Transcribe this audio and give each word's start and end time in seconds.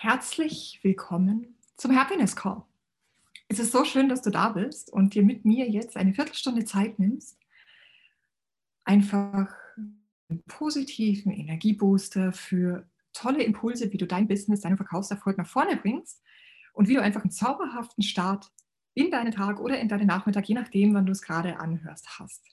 Herzlich 0.00 0.78
willkommen 0.84 1.56
zum 1.76 1.98
Happiness 1.98 2.36
Call. 2.36 2.62
Es 3.48 3.58
ist 3.58 3.72
so 3.72 3.84
schön, 3.84 4.08
dass 4.08 4.22
du 4.22 4.30
da 4.30 4.50
bist 4.50 4.92
und 4.92 5.14
dir 5.14 5.24
mit 5.24 5.44
mir 5.44 5.68
jetzt 5.68 5.96
eine 5.96 6.14
Viertelstunde 6.14 6.64
Zeit 6.64 7.00
nimmst, 7.00 7.36
einfach 8.84 9.52
einen 10.28 10.40
positiven 10.46 11.32
Energiebooster 11.32 12.32
für 12.32 12.88
tolle 13.12 13.42
Impulse, 13.42 13.92
wie 13.92 13.96
du 13.96 14.06
dein 14.06 14.28
Business, 14.28 14.60
deinen 14.60 14.76
Verkaufserfolg 14.76 15.36
nach 15.36 15.48
vorne 15.48 15.76
bringst 15.76 16.22
und 16.74 16.86
wie 16.86 16.94
du 16.94 17.02
einfach 17.02 17.22
einen 17.22 17.32
zauberhaften 17.32 18.04
Start 18.04 18.52
in 18.94 19.10
deinen 19.10 19.32
Tag 19.32 19.58
oder 19.58 19.80
in 19.80 19.88
deinen 19.88 20.06
Nachmittag, 20.06 20.48
je 20.48 20.54
nachdem, 20.54 20.94
wann 20.94 21.06
du 21.06 21.12
es 21.12 21.22
gerade 21.22 21.58
anhörst, 21.58 22.20
hast. 22.20 22.44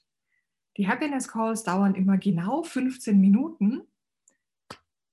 Die 0.78 0.88
Happiness 0.88 1.28
Calls 1.28 1.64
dauern 1.64 1.94
immer 1.94 2.18
genau 2.18 2.64
15 2.64 3.22
Minuten 3.22 3.84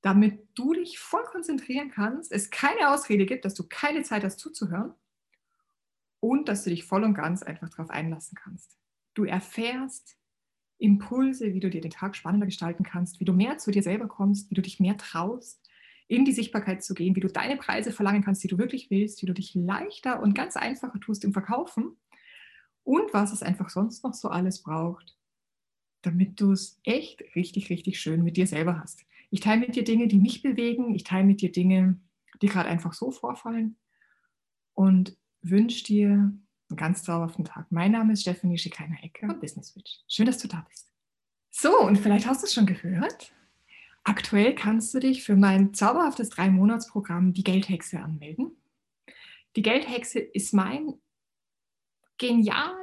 damit 0.03 0.49
du 0.55 0.75
dich 0.75 0.99
voll 0.99 1.25
konzentrieren 1.25 1.91
kannst, 1.91 2.33
es 2.33 2.51
keine 2.51 2.91
Ausrede 2.91 3.25
gibt, 3.25 3.45
dass 3.45 3.55
du 3.55 3.67
keine 3.69 4.03
Zeit 4.03 4.25
hast 4.25 4.39
zuzuhören 4.39 4.95
und 6.21 6.49
dass 6.49 6.65
du 6.65 6.71
dich 6.71 6.85
voll 6.85 7.05
und 7.05 7.15
ganz 7.15 7.43
einfach 7.43 7.69
darauf 7.71 7.91
einlassen 7.91 8.37
kannst. 8.37 8.77
Du 9.15 9.25
erfährst 9.25 10.17
Impulse, 10.79 11.55
wie 11.55 11.61
du 11.61 11.71
dir 11.71 11.81
den 11.81 11.93
Tag 11.93 12.17
spannender 12.17 12.47
gestalten 12.47 12.83
kannst, 12.83 13.21
wie 13.21 13.25
du 13.25 13.33
mehr 13.33 13.59
zu 13.59 13.71
dir 13.71 13.83
selber 13.83 14.09
kommst, 14.09 14.51
wie 14.51 14.55
du 14.55 14.63
dich 14.63 14.81
mehr 14.81 14.97
traust, 14.97 15.61
in 16.09 16.25
die 16.25 16.33
Sichtbarkeit 16.33 16.83
zu 16.83 16.95
gehen, 16.95 17.15
wie 17.15 17.21
du 17.21 17.29
deine 17.29 17.57
Preise 17.57 17.93
verlangen 17.93 18.25
kannst, 18.25 18.43
die 18.43 18.49
du 18.49 18.59
wirklich 18.59 18.91
willst, 18.91 19.23
wie 19.23 19.27
du 19.27 19.33
dich 19.33 19.55
leichter 19.55 20.21
und 20.21 20.35
ganz 20.35 20.57
einfacher 20.57 20.99
tust 20.99 21.25
im 21.25 21.33
Verkaufen 21.33 21.97
und 22.83 23.15
was 23.15 23.33
es 23.33 23.43
einfach 23.43 23.71
sonst 23.71 24.03
noch 24.03 24.15
so 24.15 24.29
alles 24.29 24.63
braucht, 24.63 25.17
damit 26.03 26.41
du 26.41 26.51
es 26.51 26.81
echt 26.83 27.23
richtig, 27.37 27.71
richtig 27.71 28.01
schön 28.01 28.25
mit 28.25 28.37
dir 28.37 28.49
selber 28.49 28.81
hast. 28.81 29.05
Ich 29.33 29.41
teile 29.41 29.61
mit 29.61 29.75
dir 29.75 29.83
Dinge, 29.83 30.09
die 30.09 30.19
mich 30.19 30.43
bewegen. 30.43 30.95
Ich 30.95 31.05
teile 31.05 31.25
mit 31.25 31.41
dir 31.41 31.51
Dinge, 31.51 31.99
die 32.43 32.49
gerade 32.49 32.69
einfach 32.69 32.93
so 32.93 33.11
vorfallen. 33.11 33.79
Und 34.75 35.17
wünsche 35.41 35.85
dir 35.85 36.11
einen 36.13 36.77
ganz 36.77 37.03
zauberhaften 37.03 37.47
Tag. 37.47 37.73
Mein 37.73 37.93
Name 37.93 38.13
ist 38.13 38.21
Stephanie 38.21 38.59
Schikainer-Ecke 38.59 39.27
von 39.27 39.41
Business 39.41 39.69
Switch. 39.69 40.01
Schön, 40.07 40.27
dass 40.27 40.37
du 40.37 40.49
da 40.49 40.67
bist. 40.69 40.93
So, 41.51 41.81
und 41.81 41.97
vielleicht 41.97 42.27
hast 42.27 42.43
du 42.43 42.47
es 42.47 42.53
schon 42.53 42.67
gehört. 42.67 43.33
Aktuell 44.05 44.55
kannst 44.55 44.93
du 44.93 44.99
dich 44.99 45.25
für 45.25 45.35
mein 45.35 45.73
zauberhaftes 45.73 46.29
Drei-Monats-Programm 46.29 47.33
Die 47.33 47.45
Geldhexe 47.45 48.01
anmelden. 48.01 48.55
Die 49.57 49.63
Geldhexe 49.63 50.19
ist 50.19 50.53
mein 50.53 50.93
genial, 52.19 52.77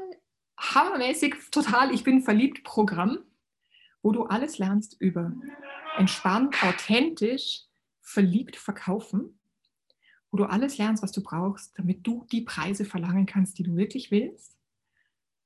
hammermäßig, 0.57 1.35
total, 1.51 1.93
ich 1.93 2.03
bin 2.03 2.23
verliebt 2.23 2.63
Programm, 2.63 3.19
wo 4.01 4.11
du 4.11 4.23
alles 4.23 4.57
lernst 4.57 4.95
über 4.99 5.33
entspannt, 5.97 6.63
authentisch, 6.63 7.63
verliebt 8.01 8.55
verkaufen, 8.55 9.39
wo 10.31 10.37
du 10.37 10.45
alles 10.45 10.77
lernst, 10.77 11.03
was 11.03 11.11
du 11.11 11.21
brauchst, 11.21 11.77
damit 11.77 12.05
du 12.05 12.25
die 12.31 12.41
Preise 12.41 12.85
verlangen 12.85 13.25
kannst, 13.25 13.57
die 13.57 13.63
du 13.63 13.75
wirklich 13.75 14.11
willst 14.11 14.57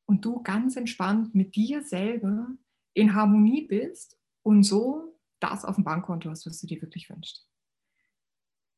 und 0.05 0.25
du 0.25 0.43
ganz 0.43 0.75
entspannt 0.75 1.33
mit 1.35 1.55
dir 1.55 1.83
selber 1.83 2.47
in 2.93 3.15
Harmonie 3.15 3.65
bist 3.67 4.17
und 4.43 4.63
so 4.63 5.17
das 5.39 5.65
auf 5.65 5.75
dem 5.75 5.83
Bankkonto 5.83 6.29
hast, 6.29 6.45
was 6.45 6.61
du 6.61 6.67
dir 6.67 6.81
wirklich 6.81 7.09
wünschst. 7.09 7.45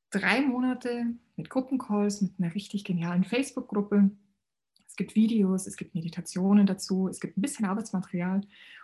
Drei 0.10 0.42
Monate 0.42 1.14
mit 1.36 1.50
Gruppencalls, 1.50 2.22
mit 2.22 2.40
einer 2.40 2.56
richtig 2.56 2.86
genialen 2.86 3.24
Facebook-Gruppe, 3.24 4.12
es 4.96 4.98
gibt 4.98 5.16
Videos, 5.16 5.68
es 5.68 5.76
gibt 5.76 5.94
Meditationen 5.94 6.66
dazu, 6.66 7.10
es 7.10 7.20
gibt 7.20 7.38
ein 7.38 7.42
bisschen 7.42 7.66
Arbeitsmaterial. 7.66 8.40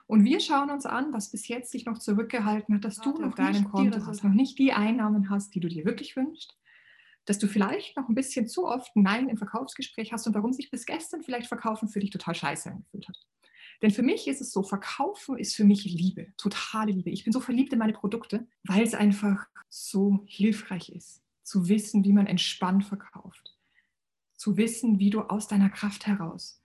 Und 0.08 0.26
wir 0.26 0.42
schauen 0.42 0.70
uns 0.70 0.86
an, 0.86 1.14
was 1.14 1.32
bis 1.32 1.48
jetzt 1.48 1.74
dich 1.74 1.86
noch 1.86 2.00
zurückgehalten 2.00 2.76
hat, 2.76 2.84
dass 2.84 2.98
du 2.98 3.24
auf 3.24 3.34
deinem 3.34 3.72
Konto 3.72 4.06
hast, 4.06 4.22
noch 4.26 4.34
nicht 4.34 4.60
die 4.60 4.74
Einnahmen 4.74 5.30
hast, 5.30 5.56
die 5.56 5.62
du 5.62 5.70
dir 5.70 5.86
wirklich 5.86 6.18
wünschst, 6.18 6.60
dass 7.24 7.40
du 7.40 7.48
vielleicht 7.48 7.96
noch 7.96 8.10
ein 8.10 8.16
bisschen 8.16 8.46
zu 8.46 8.68
oft 8.68 8.94
Nein 8.94 9.30
im 9.30 9.38
Verkaufsgespräch 9.38 10.12
hast 10.12 10.28
und 10.28 10.36
warum 10.36 10.52
sich 10.52 10.70
bis 10.70 10.86
gestern 10.86 11.24
vielleicht 11.24 11.48
Verkaufen 11.48 11.88
für 11.88 12.02
dich 12.02 12.10
total 12.10 12.36
scheiße 12.36 12.72
angefühlt 12.72 13.08
hat. 13.08 13.18
Denn 13.82 13.92
für 13.92 14.04
mich 14.04 14.28
ist 14.28 14.42
es 14.42 14.52
so, 14.52 14.64
Verkaufen 14.64 15.38
ist 15.38 15.56
für 15.56 15.64
mich 15.64 15.86
Liebe, 15.86 16.28
totale 16.36 16.92
Liebe. 16.92 17.10
Ich 17.10 17.24
bin 17.24 17.32
so 17.32 17.40
verliebt 17.40 17.72
in 17.72 17.80
meine 17.80 17.94
Produkte, 17.94 18.46
weil 18.66 18.84
es 18.84 18.96
einfach 18.96 19.48
so 19.70 20.26
hilfreich 20.26 20.90
ist, 20.90 21.22
zu 21.44 21.70
wissen, 21.70 22.04
wie 22.04 22.12
man 22.12 22.28
entspannt 22.28 22.84
verkauft 22.84 23.56
zu 24.42 24.58
wissen, 24.58 24.98
wie 24.98 25.12
du 25.12 25.22
aus 25.22 25.48
deiner 25.48 25.70
Kraft 25.70 26.08
heraus 26.08 26.60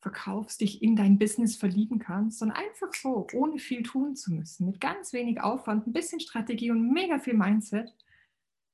verkaufst, 0.00 0.60
dich 0.60 0.82
in 0.82 0.96
dein 0.96 1.18
Business 1.18 1.56
verlieben 1.56 1.98
kannst, 1.98 2.40
sondern 2.40 2.58
einfach 2.58 2.92
so, 2.92 3.26
ohne 3.32 3.58
viel 3.58 3.82
tun 3.82 4.16
zu 4.16 4.34
müssen, 4.34 4.66
mit 4.66 4.80
ganz 4.80 5.14
wenig 5.14 5.40
Aufwand, 5.40 5.86
ein 5.86 5.94
bisschen 5.94 6.20
Strategie 6.20 6.70
und 6.70 6.92
mega 6.92 7.18
viel 7.20 7.32
Mindset, 7.34 7.94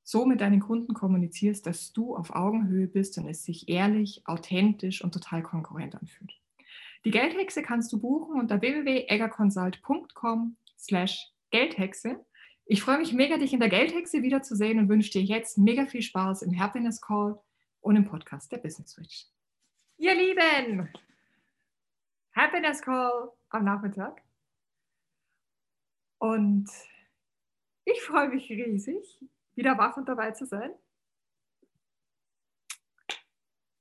so 0.03 0.27
mit 0.27 0.41
deinen 0.41 0.59
Kunden 0.59 0.93
kommunizierst, 0.93 1.67
dass 1.67 1.93
du 1.93 2.17
auf 2.17 2.35
Augenhöhe 2.35 2.89
bist 2.89 3.17
und 3.19 3.29
es 3.29 3.45
sich 3.45 3.69
ehrlich, 3.69 4.23
authentisch 4.25 5.05
und 5.05 5.13
total 5.13 5.43
konkurrent 5.43 5.95
anfühlt. 5.95 6.33
Die 7.05 7.13
Geldhexe 7.13 7.63
kannst 7.63 7.93
du 7.93 8.01
buchen 8.01 8.41
unter 8.41 8.61
www.eggerconsult.com 8.61 10.57
slash 10.77 11.31
Geldhexe. 11.51 12.25
Ich 12.65 12.83
freue 12.83 12.99
mich 12.99 13.13
mega, 13.13 13.37
dich 13.37 13.53
in 13.53 13.61
der 13.61 13.69
Geldhexe 13.69 14.23
wiederzusehen 14.23 14.81
und 14.81 14.89
wünsche 14.89 15.13
dir 15.13 15.23
jetzt 15.23 15.59
mega 15.59 15.87
viel 15.87 16.03
Spaß 16.03 16.43
im 16.43 16.59
Happiness 16.59 17.01
Call 17.01 17.39
und 17.81 17.97
im 17.97 18.05
Podcast 18.05 18.51
der 18.53 18.59
Business 18.59 18.91
Switch. 18.91 19.27
Ihr 19.97 20.15
Lieben, 20.15 20.93
Happiness 22.33 22.83
Call 22.83 23.33
am 23.51 23.65
Nachmittag. 23.65 24.23
Und 26.19 26.69
ich 27.85 28.01
freue 28.03 28.29
mich 28.29 28.49
riesig, 28.51 29.25
wieder 29.55 29.79
wach 29.79 29.97
und 29.97 30.09
dabei 30.09 30.33
zu 30.33 30.47
sein. 30.47 30.73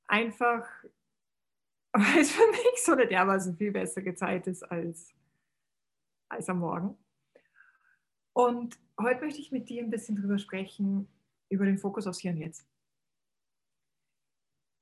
Einfach, 0.07 0.67
weil 1.91 2.19
es 2.19 2.31
für 2.31 2.47
mich 2.51 2.83
so 2.83 2.93
eine 2.93 3.07
dermaßen 3.07 3.57
viel 3.57 3.71
bessere 3.71 4.15
Zeit 4.15 4.47
ist 4.47 4.63
als, 4.63 5.13
als 6.29 6.49
am 6.49 6.59
Morgen. 6.59 6.97
Und 8.33 8.79
heute 8.99 9.21
möchte 9.21 9.39
ich 9.39 9.51
mit 9.51 9.67
dir 9.67 9.83
ein 9.83 9.89
bisschen 9.89 10.15
drüber 10.15 10.37
sprechen, 10.37 11.07
über 11.49 11.65
den 11.65 11.77
Fokus 11.77 12.07
aufs 12.07 12.19
Hier 12.19 12.31
und 12.31 12.37
Jetzt 12.37 12.65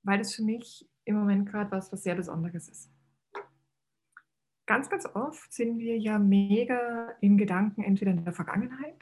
weil 0.06 0.20
das 0.20 0.34
für 0.36 0.44
mich 0.44 0.88
im 1.04 1.16
Moment 1.16 1.50
gerade 1.50 1.72
was, 1.72 1.92
was 1.92 2.04
sehr 2.04 2.16
Besonderes 2.16 2.70
ist. 2.70 2.92
Ganz, 4.68 4.90
ganz 4.90 5.06
oft 5.14 5.54
sind 5.54 5.78
wir 5.78 5.98
ja 5.98 6.18
mega 6.18 7.12
in 7.22 7.38
Gedanken 7.38 7.84
entweder 7.84 8.12
in 8.12 8.24
der 8.24 8.34
Vergangenheit. 8.34 8.96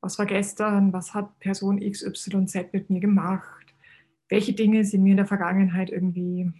Was 0.00 0.18
war 0.18 0.26
gestern? 0.26 0.92
Was 0.92 1.14
hat 1.14 1.38
Person 1.40 1.80
XYZ 1.80 2.72
mit 2.72 2.90
mir 2.90 3.00
gemacht? 3.00 3.74
Welche 4.28 4.52
Dinge 4.52 4.84
sind 4.84 5.02
mir 5.02 5.12
in 5.12 5.16
der 5.16 5.26
Vergangenheit 5.26 5.90
irgendwie 5.90 6.52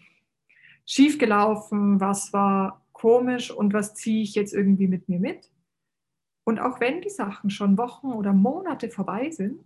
schiefgelaufen? 0.87 2.01
Was 2.01 2.33
war 2.33 2.85
komisch 2.93 3.51
und 3.51 3.73
was 3.73 3.95
ziehe 3.95 4.23
ich 4.23 4.35
jetzt 4.35 4.55
irgendwie 4.55 4.89
mit 4.89 5.09
mir 5.09 5.21
mit? 5.21 5.51
Und 6.45 6.59
auch 6.59 6.81
wenn 6.81 7.01
die 7.01 7.11
Sachen 7.11 7.51
schon 7.51 7.79
Wochen 7.79 8.09
oder 8.09 8.33
Monate 8.33 8.91
vorbei 8.91 9.31
sind, 9.31 9.65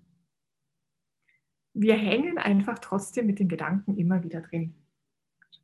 wir 1.79 1.95
hängen 1.95 2.39
einfach 2.39 2.79
trotzdem 2.79 3.27
mit 3.27 3.39
den 3.39 3.49
Gedanken 3.49 3.99
immer 3.99 4.23
wieder 4.25 4.41
drin. 4.41 4.75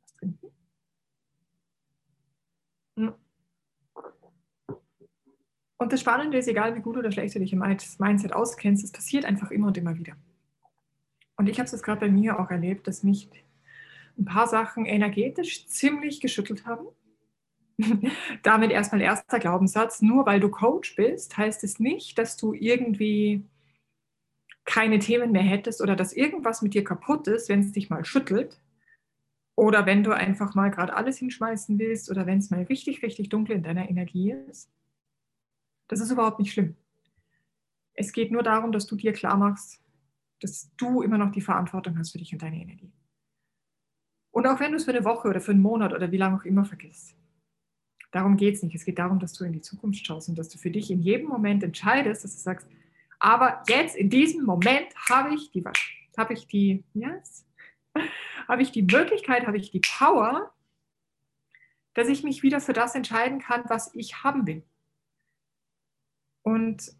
Was 0.03 0.13
trinken? 0.13 0.47
Hm. 2.97 3.13
Und 5.77 5.91
das 5.91 5.99
Spannende 5.99 6.37
ist, 6.37 6.47
egal 6.47 6.75
wie 6.75 6.81
gut 6.81 6.97
oder 6.97 7.11
schlecht 7.11 7.33
du 7.33 7.39
dich 7.39 7.51
im 7.51 7.59
Mindset 7.59 8.31
auskennst, 8.31 8.83
es 8.83 8.91
passiert 8.91 9.25
einfach 9.25 9.49
immer 9.49 9.67
und 9.67 9.77
immer 9.77 9.97
wieder. 9.97 10.15
Und 11.35 11.49
ich 11.49 11.59
habe 11.59 11.67
es 11.67 11.81
gerade 11.81 12.01
bei 12.01 12.09
mir 12.09 12.39
auch 12.39 12.51
erlebt, 12.51 12.87
dass 12.87 13.03
mich 13.03 13.29
ein 14.17 14.25
paar 14.25 14.47
Sachen 14.47 14.85
energetisch 14.85 15.67
ziemlich 15.67 16.21
geschüttelt 16.21 16.67
haben. 16.67 16.85
Damit 18.43 18.71
erstmal 18.71 19.01
erster 19.01 19.39
Glaubenssatz, 19.39 20.03
nur 20.03 20.27
weil 20.27 20.39
du 20.39 20.49
Coach 20.49 20.95
bist, 20.95 21.35
heißt 21.35 21.63
es 21.63 21.79
nicht, 21.79 22.19
dass 22.19 22.37
du 22.37 22.53
irgendwie 22.53 23.43
keine 24.73 24.97
Themen 24.97 25.31
mehr 25.31 25.43
hättest 25.43 25.81
oder 25.81 25.95
dass 25.95 26.13
irgendwas 26.13 26.63
mit 26.63 26.73
dir 26.73 26.83
kaputt 26.83 27.27
ist, 27.27 27.47
wenn 27.47 27.59
es 27.59 27.73
dich 27.73 27.91
mal 27.91 28.03
schüttelt 28.03 28.59
oder 29.53 29.85
wenn 29.85 30.01
du 30.01 30.13
einfach 30.13 30.55
mal 30.55 30.71
gerade 30.71 30.95
alles 30.95 31.19
hinschmeißen 31.19 31.77
willst 31.77 32.09
oder 32.09 32.25
wenn 32.25 32.39
es 32.39 32.49
mal 32.49 32.63
richtig, 32.63 33.03
richtig 33.03 33.29
dunkel 33.29 33.55
in 33.55 33.61
deiner 33.61 33.87
Energie 33.87 34.31
ist. 34.31 34.71
Das 35.89 35.99
ist 35.99 36.09
überhaupt 36.09 36.39
nicht 36.39 36.53
schlimm. 36.53 36.75
Es 37.93 38.13
geht 38.13 38.31
nur 38.31 38.41
darum, 38.41 38.71
dass 38.71 38.87
du 38.87 38.95
dir 38.95 39.13
klar 39.13 39.37
machst, 39.37 39.79
dass 40.41 40.71
du 40.77 41.03
immer 41.03 41.19
noch 41.19 41.31
die 41.31 41.41
Verantwortung 41.41 41.99
hast 41.99 42.11
für 42.11 42.17
dich 42.17 42.33
und 42.33 42.41
deine 42.41 42.59
Energie. 42.59 42.91
Und 44.31 44.47
auch 44.47 44.59
wenn 44.59 44.71
du 44.71 44.77
es 44.77 44.85
für 44.85 44.91
eine 44.91 45.05
Woche 45.05 45.27
oder 45.27 45.39
für 45.39 45.51
einen 45.51 45.61
Monat 45.61 45.93
oder 45.93 46.11
wie 46.11 46.17
lange 46.17 46.37
auch 46.37 46.45
immer 46.45 46.65
vergisst. 46.65 47.15
Darum 48.09 48.37
geht 48.37 48.55
es 48.55 48.63
nicht. 48.63 48.73
Es 48.73 48.85
geht 48.85 48.97
darum, 48.97 49.19
dass 49.19 49.33
du 49.33 49.43
in 49.43 49.53
die 49.53 49.61
Zukunft 49.61 50.03
schaust 50.03 50.29
und 50.29 50.37
dass 50.39 50.49
du 50.49 50.57
für 50.57 50.71
dich 50.71 50.89
in 50.89 51.03
jedem 51.03 51.27
Moment 51.27 51.61
entscheidest, 51.61 52.23
dass 52.23 52.33
du 52.33 52.41
sagst, 52.41 52.67
aber 53.23 53.63
jetzt 53.69 53.95
in 53.95 54.09
diesem 54.09 54.43
Moment 54.43 54.93
habe 55.09 55.33
ich 55.33 55.49
die, 55.49 55.63
habe 56.17 56.33
ich 56.33 56.45
die, 56.45 56.83
yes, 56.93 57.45
habe 58.49 58.61
ich 58.61 58.71
die 58.73 58.81
Möglichkeit, 58.83 59.47
habe 59.47 59.55
ich 59.55 59.71
die 59.71 59.79
Power, 59.79 60.53
dass 61.93 62.09
ich 62.09 62.23
mich 62.23 62.43
wieder 62.43 62.59
für 62.59 62.73
das 62.73 62.95
entscheiden 62.95 63.39
kann, 63.39 63.63
was 63.67 63.95
ich 63.95 64.25
haben 64.25 64.45
will. 64.45 64.61
Und 66.41 66.91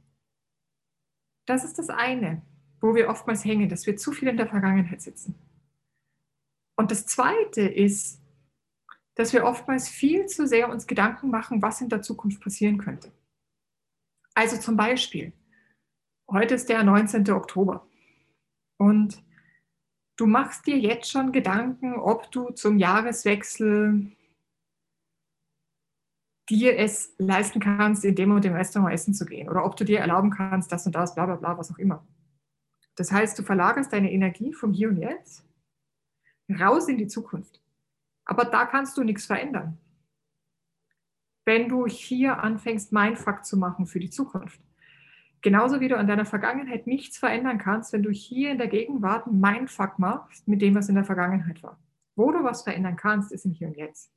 das 1.46 1.66
ist 1.66 1.78
das 1.78 1.90
eine. 1.90 2.42
wo 2.80 2.96
wir 2.96 3.10
oftmals 3.10 3.46
hängen, 3.46 3.70
dass 3.70 3.86
wir 3.86 3.96
zu 3.96 4.12
viel 4.12 4.28
in 4.28 4.36
der 4.36 4.48
Vergangenheit 4.48 5.02
sitzen. 5.02 5.36
Und 6.76 6.92
das 6.92 7.06
Zweite 7.06 7.62
ist, 7.62 8.22
dass 9.16 9.32
wir 9.32 9.46
oftmals 9.46 9.88
viel 9.88 10.26
zu 10.26 10.46
sehr 10.48 10.70
uns 10.70 10.86
Gedanken 10.86 11.30
machen, 11.30 11.62
was 11.62 11.80
in 11.80 11.88
der 11.88 12.02
Zukunft 12.02 12.42
passieren 12.42 12.78
könnte. 12.78 13.14
Also 14.34 14.58
zum 14.58 14.76
Beispiel, 14.76 15.32
heute 16.30 16.56
ist 16.56 16.70
der 16.70 16.84
19. 16.84 17.30
Oktober 17.32 17.88
und 18.78 19.24
du 20.18 20.26
machst 20.26 20.66
dir 20.68 20.78
jetzt 20.78 21.10
schon 21.10 21.32
Gedanken, 21.32 21.96
ob 21.96 22.32
du 22.32 22.52
zum 22.52 22.78
Jahreswechsel 22.78 24.12
dir 26.50 26.78
es 26.78 27.16
leisten 27.18 27.60
kannst, 27.60 28.04
in 28.04 28.16
dem 28.16 28.32
und 28.32 28.44
dem 28.44 28.54
Restaurant 28.54 28.94
essen 28.94 29.14
zu 29.14 29.26
gehen 29.26 29.50
oder 29.50 29.66
ob 29.66 29.76
du 29.78 29.86
dir 29.86 30.00
erlauben 30.00 30.30
kannst, 30.30 30.72
das 30.72 30.86
und 30.86 30.94
das, 30.94 31.16
bla 31.16 31.26
bla 31.26 31.36
bla, 31.36 31.58
was 31.58 31.72
auch 31.72 31.78
immer. 31.78 32.06
Das 32.96 33.12
heißt, 33.12 33.40
du 33.40 33.44
verlagerst 33.44 33.92
deine 33.94 34.12
Energie 34.12 34.54
vom 34.54 34.74
Hier 34.74 34.90
und 34.90 34.98
Jetzt 34.98 35.46
raus 36.60 36.88
in 36.88 36.98
die 36.98 37.08
Zukunft. 37.08 37.62
Aber 38.26 38.46
da 38.46 38.66
kannst 38.66 38.98
du 38.98 39.04
nichts 39.04 39.26
verändern. 39.26 39.78
Wenn 41.46 41.68
du 41.68 41.88
hier 41.88 42.40
anfängst, 42.40 42.94
Mindfuck 42.94 43.46
zu 43.46 43.58
machen 43.58 43.86
für 43.86 44.00
die 44.00 44.10
Zukunft. 44.10 44.62
Genauso 45.44 45.82
wie 45.82 45.90
du 45.90 45.98
an 45.98 46.08
deiner 46.08 46.26
Vergangenheit 46.26 46.88
nichts 46.88 47.18
verändern 47.18 47.58
kannst, 47.58 47.92
wenn 47.92 48.02
du 48.02 48.10
hier 48.10 48.52
in 48.52 48.58
der 48.58 48.70
Gegenwart 48.70 49.28
einen 49.28 49.42
Mindfuck 49.42 50.00
machst 50.00 50.48
mit 50.48 50.62
dem, 50.62 50.74
was 50.74 50.88
in 50.88 50.96
der 50.96 51.04
Vergangenheit 51.04 51.62
war. 51.62 51.78
Wo 52.16 52.32
du 52.32 52.44
was 52.44 52.64
verändern 52.64 52.96
kannst, 52.96 53.34
ist 53.34 53.44
im 53.44 53.52
Hier 53.52 53.68
und 53.68 53.76
Jetzt. 53.76 54.14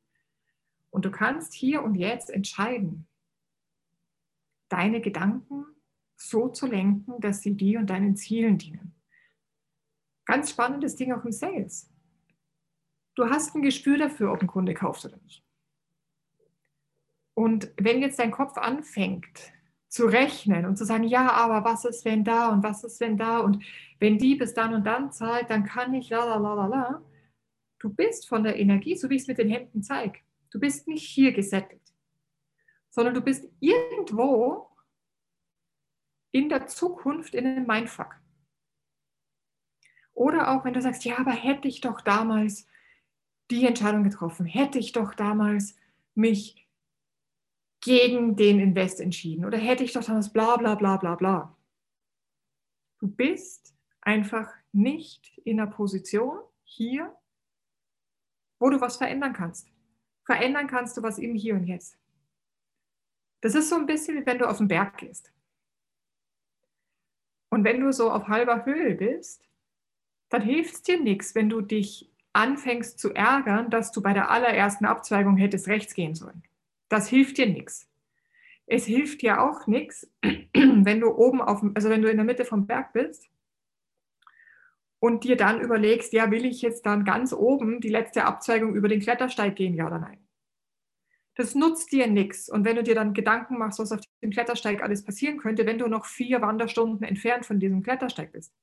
Und 0.90 1.05
du 1.05 1.11
kannst 1.11 1.52
hier 1.52 1.82
und 1.82 1.96
jetzt 1.96 2.31
entscheiden, 2.31 3.08
deine 4.69 5.00
Gedanken 5.00 5.67
so 6.14 6.49
zu 6.49 6.67
lenken, 6.67 7.20
dass 7.20 7.43
sie 7.43 7.56
dir 7.56 7.81
und 7.81 7.90
deinen 7.90 8.17
Zielen 8.17 8.56
dienen. 8.56 8.94
Ganz 10.26 10.50
spannendes 10.50 10.94
Ding 10.94 11.12
auch 11.12 11.25
im 11.25 11.32
Sales. 11.32 11.90
Du 13.17 13.29
hast 13.29 13.55
ein 13.55 13.62
Gespür 13.62 13.99
dafür, 13.99 14.32
ob 14.32 14.40
ein 14.40 14.46
Kunde 14.46 14.75
kauft 14.75 15.05
oder 15.05 15.17
nicht. 15.19 15.44
Und 17.34 17.72
wenn 17.76 18.00
jetzt 18.00 18.20
dein 18.20 18.31
Kopf 18.31 18.56
anfängt 18.56 19.52
zu 19.88 20.06
rechnen 20.06 20.67
und 20.67 20.77
zu 20.77 20.85
sagen, 20.85 21.05
ja, 21.05 21.31
aber 21.33 21.65
was 21.65 21.85
ist, 21.85 22.05
wenn 22.05 22.25
da 22.25 22.50
und 22.50 22.62
was 22.62 22.85
ist, 22.85 23.00
wenn 23.00 23.17
da 23.17 23.38
und 23.38 23.65
wenn 23.99 24.19
die 24.19 24.35
bis 24.35 24.55
dann 24.55 24.75
und 24.75 24.85
dann 24.85 25.12
zahlt, 25.12 25.49
dann 25.50 25.65
kann 25.65 25.94
ich 25.94 26.11
la 26.11 26.25
la 26.25 26.37
la 26.37 26.55
la 26.55 26.67
la. 26.67 27.03
Du 27.79 27.91
bist 27.91 28.29
von 28.29 28.43
der 28.43 28.59
Energie, 28.59 28.97
so 28.97 29.09
wie 29.11 29.17
ich 29.17 29.23
es 29.23 29.29
mit 29.29 29.38
den 29.38 29.49
Händen 29.49 29.83
zeige, 29.83 30.21
du 30.50 30.59
bist 30.59 30.88
nicht 30.88 31.06
hier 31.06 31.33
gesettelt, 31.33 31.94
sondern 32.91 33.15
du 33.15 33.21
bist 33.21 33.49
irgendwo 33.61 34.71
in 36.32 36.49
der 36.49 36.67
Zukunft 36.67 37.35
in 37.35 37.47
einem 37.47 37.67
Mindfuck. 37.67 38.17
Oder 40.12 40.50
auch 40.50 40.65
wenn 40.65 40.73
du 40.73 40.81
sagst, 40.81 41.05
ja, 41.05 41.19
aber 41.19 41.32
hätte 41.32 41.69
ich 41.69 41.81
doch 41.81 42.00
damals 42.00 42.67
die 43.50 43.67
Entscheidung 43.67 44.03
getroffen, 44.03 44.47
hätte 44.47 44.79
ich 44.79 44.93
doch 44.93 45.15
damals 45.15 45.77
mich 46.15 46.66
gegen 47.81 48.37
den 48.37 48.61
Invest 48.61 49.00
entschieden 49.00 49.44
oder 49.44 49.58
hätte 49.58 49.84
ich 49.84 49.93
doch 49.93 50.05
damals 50.05 50.32
bla 50.32 50.56
bla 50.56 50.75
bla 50.75 50.96
bla 50.96 51.14
bla. 51.14 51.56
Du 52.99 53.08
bist 53.08 53.75
einfach 54.00 54.52
nicht 54.73 55.38
in 55.44 55.58
der 55.58 55.67
Position 55.67 56.38
hier, 56.64 57.14
wo 58.58 58.70
du 58.70 58.81
was 58.81 58.96
verändern 58.96 59.32
kannst. 59.32 59.69
Verändern 60.25 60.67
kannst 60.67 60.96
du 60.96 61.02
was 61.02 61.19
im 61.19 61.34
Hier 61.34 61.55
und 61.55 61.64
Jetzt. 61.64 61.99
Das 63.40 63.55
ist 63.55 63.69
so 63.69 63.76
ein 63.76 63.87
bisschen, 63.87 64.17
wie 64.17 64.26
wenn 64.26 64.38
du 64.38 64.49
auf 64.49 64.58
den 64.58 64.69
Berg 64.69 64.96
gehst. 64.99 65.32
Und 67.50 67.64
wenn 67.64 67.81
du 67.81 67.93
so 67.93 68.11
auf 68.11 68.29
halber 68.29 68.64
Höhe 68.64 68.94
bist, 68.94 69.49
dann 70.29 70.43
hilft 70.43 70.75
es 70.75 70.82
dir 70.82 71.00
nichts, 71.00 71.34
wenn 71.34 71.49
du 71.49 71.61
dich 71.61 72.11
anfängst 72.32 72.99
zu 72.99 73.14
ärgern, 73.14 73.70
dass 73.70 73.93
du 73.93 74.02
bei 74.02 74.12
der 74.12 74.31
allerersten 74.31 74.84
Abzweigung 74.84 75.37
hättest 75.37 75.69
rechts 75.69 75.94
gehen 75.94 76.14
sollen. 76.14 76.43
Das 76.88 77.09
hilft 77.09 77.38
dir 77.38 77.47
nichts. 77.47 77.88
Es 78.67 78.85
hilft 78.85 79.23
dir 79.23 79.41
auch 79.43 79.67
nichts, 79.67 80.11
wenn 80.23 81.00
du 81.00 81.09
oben 81.09 81.41
auf, 81.41 81.62
also 81.75 81.88
wenn 81.88 82.03
du 82.03 82.11
in 82.11 82.17
der 82.17 82.27
Mitte 82.27 82.44
vom 82.44 82.67
Berg 82.67 82.93
bist 82.93 83.29
und 84.99 85.25
dir 85.25 85.37
dann 85.37 85.61
überlegst, 85.61 86.12
ja, 86.12 86.31
will 86.31 86.44
ich 86.44 86.62
jetzt 86.62 86.85
dann 86.85 87.05
ganz 87.05 87.33
oben 87.33 87.81
die 87.81 87.88
letzte 87.88 88.25
Abzweigung 88.25 88.75
über 88.75 88.88
den 88.88 89.00
Klettersteig 89.00 89.55
gehen, 89.55 89.75
ja 89.75 89.87
oder 89.87 90.00
nein? 90.00 90.27
Das 91.37 91.55
nutzt 91.55 91.93
dir 91.93 92.06
nichts. 92.06 92.49
Und 92.49 92.65
wenn 92.65 92.77
du 92.77 92.83
dir 92.83 92.94
dann 92.94 93.12
Gedanken 93.12 93.59
machst, 93.59 93.79
was 93.79 93.93
auf 93.93 94.00
dem 94.23 94.31
Klettersteig 94.31 94.82
alles 94.82 95.05
passieren 95.05 95.37
könnte, 95.37 95.67
wenn 95.67 95.79
du 95.79 95.87
noch 95.87 96.06
vier 96.06 96.41
Wanderstunden 96.41 97.06
entfernt 97.06 97.44
von 97.44 97.61
diesem 97.61 97.82
Klettersteig 97.82 98.32
bist, 98.32 98.55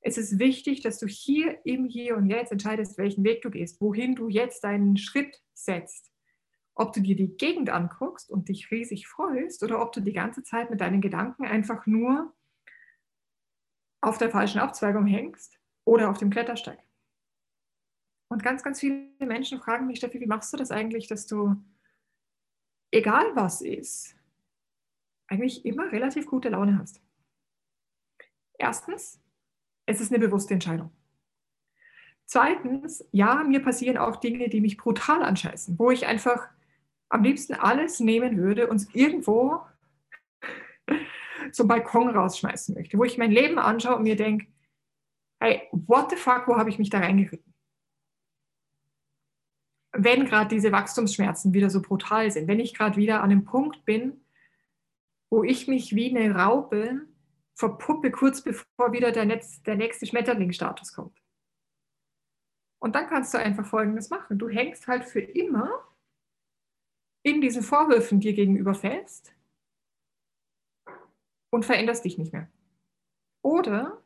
es 0.00 0.18
ist 0.18 0.38
wichtig, 0.38 0.82
dass 0.82 0.98
du 0.98 1.06
hier 1.06 1.64
im 1.64 1.86
Hier 1.86 2.16
und 2.16 2.28
Jetzt 2.28 2.52
entscheidest, 2.52 2.98
welchen 2.98 3.24
Weg 3.24 3.40
du 3.40 3.50
gehst, 3.50 3.80
wohin 3.80 4.14
du 4.14 4.28
jetzt 4.28 4.62
deinen 4.62 4.98
Schritt 4.98 5.40
setzt. 5.54 6.13
Ob 6.74 6.92
du 6.92 7.00
dir 7.00 7.14
die 7.14 7.36
Gegend 7.36 7.70
anguckst 7.70 8.30
und 8.30 8.48
dich 8.48 8.70
riesig 8.70 9.06
freust 9.06 9.62
oder 9.62 9.80
ob 9.80 9.92
du 9.92 10.00
die 10.00 10.12
ganze 10.12 10.42
Zeit 10.42 10.70
mit 10.70 10.80
deinen 10.80 11.00
Gedanken 11.00 11.44
einfach 11.44 11.86
nur 11.86 12.34
auf 14.00 14.18
der 14.18 14.30
falschen 14.30 14.58
Abzweigung 14.58 15.06
hängst 15.06 15.58
oder 15.84 16.10
auf 16.10 16.18
dem 16.18 16.30
Klettersteig. 16.30 16.78
Und 18.28 18.42
ganz, 18.42 18.62
ganz 18.62 18.80
viele 18.80 19.10
Menschen 19.20 19.60
fragen 19.60 19.86
mich, 19.86 19.98
Steffi, 19.98 20.20
wie 20.20 20.26
machst 20.26 20.52
du 20.52 20.56
das 20.56 20.70
eigentlich, 20.70 21.06
dass 21.06 21.26
du, 21.26 21.56
egal 22.90 23.24
was 23.34 23.60
ist, 23.60 24.16
eigentlich 25.28 25.64
immer 25.64 25.92
relativ 25.92 26.26
gute 26.26 26.48
Laune 26.48 26.78
hast? 26.78 27.00
Erstens, 28.58 29.20
es 29.86 30.00
ist 30.00 30.12
eine 30.12 30.24
bewusste 30.24 30.54
Entscheidung. 30.54 30.90
Zweitens, 32.26 33.04
ja, 33.12 33.44
mir 33.44 33.62
passieren 33.62 33.98
auch 33.98 34.16
Dinge, 34.16 34.48
die 34.48 34.60
mich 34.60 34.76
brutal 34.76 35.22
anscheißen, 35.22 35.78
wo 35.78 35.90
ich 35.90 36.06
einfach 36.06 36.48
am 37.08 37.22
liebsten 37.22 37.54
alles 37.54 38.00
nehmen 38.00 38.36
würde 38.36 38.68
und 38.68 38.94
irgendwo 38.94 39.60
zum 41.52 41.68
Balkon 41.68 42.08
rausschmeißen 42.08 42.74
möchte, 42.74 42.98
wo 42.98 43.04
ich 43.04 43.18
mein 43.18 43.30
Leben 43.30 43.58
anschaue 43.58 43.96
und 43.96 44.02
mir 44.02 44.16
denke, 44.16 44.46
hey, 45.40 45.68
what 45.72 46.10
the 46.10 46.16
fuck, 46.16 46.48
wo 46.48 46.56
habe 46.56 46.70
ich 46.70 46.78
mich 46.78 46.90
da 46.90 46.98
reingeritten? 46.98 47.52
Wenn 49.92 50.24
gerade 50.24 50.48
diese 50.48 50.72
Wachstumsschmerzen 50.72 51.54
wieder 51.54 51.70
so 51.70 51.80
brutal 51.80 52.30
sind, 52.30 52.48
wenn 52.48 52.58
ich 52.58 52.74
gerade 52.74 52.96
wieder 52.96 53.22
an 53.22 53.30
einem 53.30 53.44
Punkt 53.44 53.84
bin, 53.84 54.24
wo 55.30 55.44
ich 55.44 55.68
mich 55.68 55.94
wie 55.94 56.16
eine 56.16 56.34
Raupe 56.34 57.06
verpuppe, 57.54 58.10
kurz 58.10 58.42
bevor 58.42 58.92
wieder 58.92 59.12
der, 59.12 59.24
Netz, 59.24 59.62
der 59.62 59.76
nächste 59.76 60.06
Schmetterlingsstatus 60.06 60.92
kommt. 60.92 61.16
Und 62.80 62.94
dann 62.96 63.06
kannst 63.06 63.32
du 63.32 63.38
einfach 63.38 63.64
Folgendes 63.64 64.10
machen. 64.10 64.38
Du 64.38 64.48
hängst 64.48 64.88
halt 64.88 65.04
für 65.04 65.20
immer 65.20 65.70
in 67.24 67.40
diesen 67.40 67.62
Vorwürfen 67.62 68.20
dir 68.20 68.34
gegenüber 68.34 68.74
fest 68.74 69.34
und 71.50 71.64
veränderst 71.64 72.04
dich 72.04 72.18
nicht 72.18 72.32
mehr. 72.32 72.48
Oder 73.42 74.02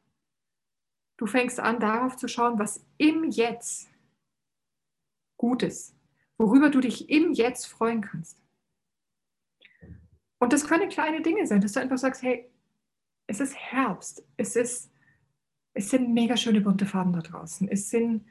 du 1.17 1.27
fängst 1.27 1.61
an, 1.61 1.81
darauf 1.81 2.17
zu 2.17 2.29
schauen, 2.29 2.59
was 2.59 2.87
im 2.97 3.25
Jetzt 3.25 3.91
gut 5.37 5.63
ist, 5.63 5.95
worüber 6.39 6.71
du 6.71 6.81
dich 6.81 7.11
im 7.11 7.33
Jetzt 7.33 7.67
freuen 7.67 8.01
kannst. 8.01 8.41
Und 10.39 10.53
das 10.53 10.67
können 10.67 10.89
kleine 10.89 11.21
Dinge 11.21 11.47
sein, 11.47 11.61
dass 11.61 11.73
du 11.73 11.81
einfach 11.81 11.99
sagst, 11.99 12.23
hey, 12.23 12.49
es 13.27 13.41
ist 13.41 13.57
Herbst, 13.57 14.25
es, 14.37 14.55
ist, 14.55 14.93
es 15.75 15.91
sind 15.91 16.15
mega 16.15 16.37
schöne 16.37 16.61
bunte 16.61 16.87
Farben 16.87 17.13
da 17.13 17.21
draußen. 17.21 17.69
Es 17.69 17.91
sind, 17.91 18.25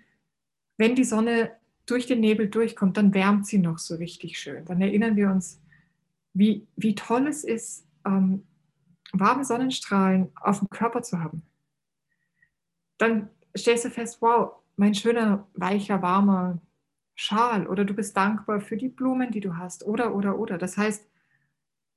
wenn 0.77 0.95
die 0.95 1.03
Sonne 1.03 1.59
durch 1.87 2.05
den 2.05 2.19
Nebel 2.19 2.47
durchkommt, 2.49 2.97
dann 2.97 3.13
wärmt 3.13 3.47
sie 3.47 3.57
noch 3.57 3.79
so 3.79 3.95
richtig 3.95 4.37
schön. 4.37 4.65
Dann 4.65 4.81
erinnern 4.81 5.15
wir 5.15 5.31
uns, 5.31 5.61
wie, 6.33 6.67
wie 6.75 6.93
toll 6.93 7.27
es 7.27 7.43
ist, 7.43 7.87
ähm, 8.05 8.45
warme 9.13 9.43
Sonnenstrahlen 9.43 10.29
auf 10.35 10.59
dem 10.59 10.69
Körper 10.69 11.01
zu 11.01 11.19
haben. 11.19 11.41
Dann 12.97 13.29
stellst 13.57 13.85
du 13.85 13.89
fest, 13.89 14.21
wow, 14.21 14.51
mein 14.75 14.93
schöner, 14.93 15.47
weicher, 15.53 16.01
warmer 16.01 16.61
Schal 17.15 17.65
oder 17.65 17.83
du 17.83 17.95
bist 17.95 18.15
dankbar 18.15 18.61
für 18.61 18.77
die 18.77 18.89
Blumen, 18.89 19.31
die 19.31 19.39
du 19.39 19.57
hast 19.57 19.83
oder, 19.83 20.13
oder, 20.13 20.37
oder. 20.37 20.59
Das 20.59 20.77
heißt, 20.77 21.09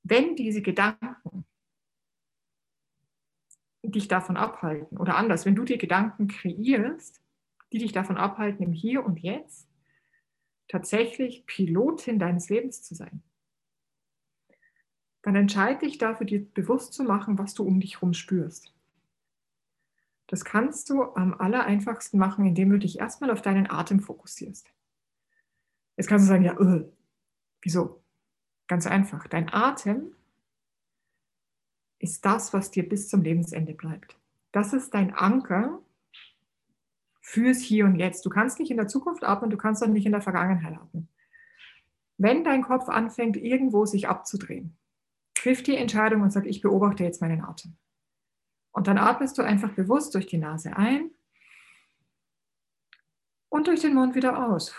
wenn 0.02 0.36
diese 0.36 0.62
Gedanken 0.62 1.44
dich 3.82 4.08
davon 4.08 4.36
abhalten. 4.36 4.98
Oder 4.98 5.16
anders, 5.16 5.46
wenn 5.46 5.54
du 5.54 5.64
dir 5.64 5.78
Gedanken 5.78 6.28
kreierst, 6.28 7.20
die 7.72 7.78
dich 7.78 7.92
davon 7.92 8.16
abhalten, 8.16 8.64
im 8.64 8.72
Hier 8.72 9.04
und 9.04 9.18
Jetzt 9.20 9.69
tatsächlich 10.70 11.44
Pilotin 11.46 12.20
deines 12.20 12.48
Lebens 12.48 12.82
zu 12.82 12.94
sein, 12.94 13.22
dann 15.22 15.34
entscheide 15.34 15.80
dich 15.80 15.98
dafür, 15.98 16.26
dir 16.26 16.44
bewusst 16.54 16.94
zu 16.94 17.02
machen, 17.02 17.38
was 17.38 17.54
du 17.54 17.64
um 17.64 17.80
dich 17.80 17.96
herum 17.96 18.14
spürst. 18.14 18.72
Das 20.28 20.44
kannst 20.44 20.88
du 20.88 21.02
am 21.02 21.34
aller 21.34 21.64
einfachsten 21.64 22.16
machen, 22.18 22.46
indem 22.46 22.70
du 22.70 22.78
dich 22.78 23.00
erstmal 23.00 23.32
auf 23.32 23.42
deinen 23.42 23.68
Atem 23.68 23.98
fokussierst. 23.98 24.72
Jetzt 25.96 26.06
kannst 26.06 26.26
du 26.26 26.28
sagen, 26.28 26.44
ja, 26.44 26.56
öh, 26.56 26.84
wieso? 27.62 28.00
Ganz 28.68 28.86
einfach. 28.86 29.26
Dein 29.26 29.52
Atem 29.52 30.14
ist 31.98 32.24
das, 32.24 32.54
was 32.54 32.70
dir 32.70 32.88
bis 32.88 33.08
zum 33.08 33.22
Lebensende 33.22 33.74
bleibt. 33.74 34.16
Das 34.52 34.72
ist 34.72 34.94
dein 34.94 35.12
Anker 35.12 35.82
fürs 37.20 37.60
Hier 37.60 37.84
und 37.84 37.96
Jetzt. 37.96 38.24
Du 38.24 38.30
kannst 38.30 38.58
nicht 38.58 38.70
in 38.70 38.76
der 38.76 38.88
Zukunft 38.88 39.24
atmen, 39.24 39.50
du 39.50 39.56
kannst 39.56 39.82
auch 39.82 39.88
nicht 39.88 40.06
in 40.06 40.12
der 40.12 40.22
Vergangenheit 40.22 40.76
atmen. 40.78 41.08
Wenn 42.16 42.44
dein 42.44 42.62
Kopf 42.62 42.88
anfängt, 42.88 43.36
irgendwo 43.36 43.86
sich 43.86 44.08
abzudrehen, 44.08 44.76
triff 45.34 45.62
die 45.62 45.76
Entscheidung 45.76 46.22
und 46.22 46.32
sag, 46.32 46.46
ich 46.46 46.60
beobachte 46.60 47.04
jetzt 47.04 47.20
meinen 47.20 47.42
Atem. 47.42 47.76
Und 48.72 48.86
dann 48.86 48.98
atmest 48.98 49.38
du 49.38 49.42
einfach 49.42 49.70
bewusst 49.70 50.14
durch 50.14 50.26
die 50.26 50.38
Nase 50.38 50.76
ein 50.76 51.10
und 53.48 53.66
durch 53.66 53.80
den 53.80 53.94
Mund 53.94 54.14
wieder 54.14 54.46
aus. 54.46 54.74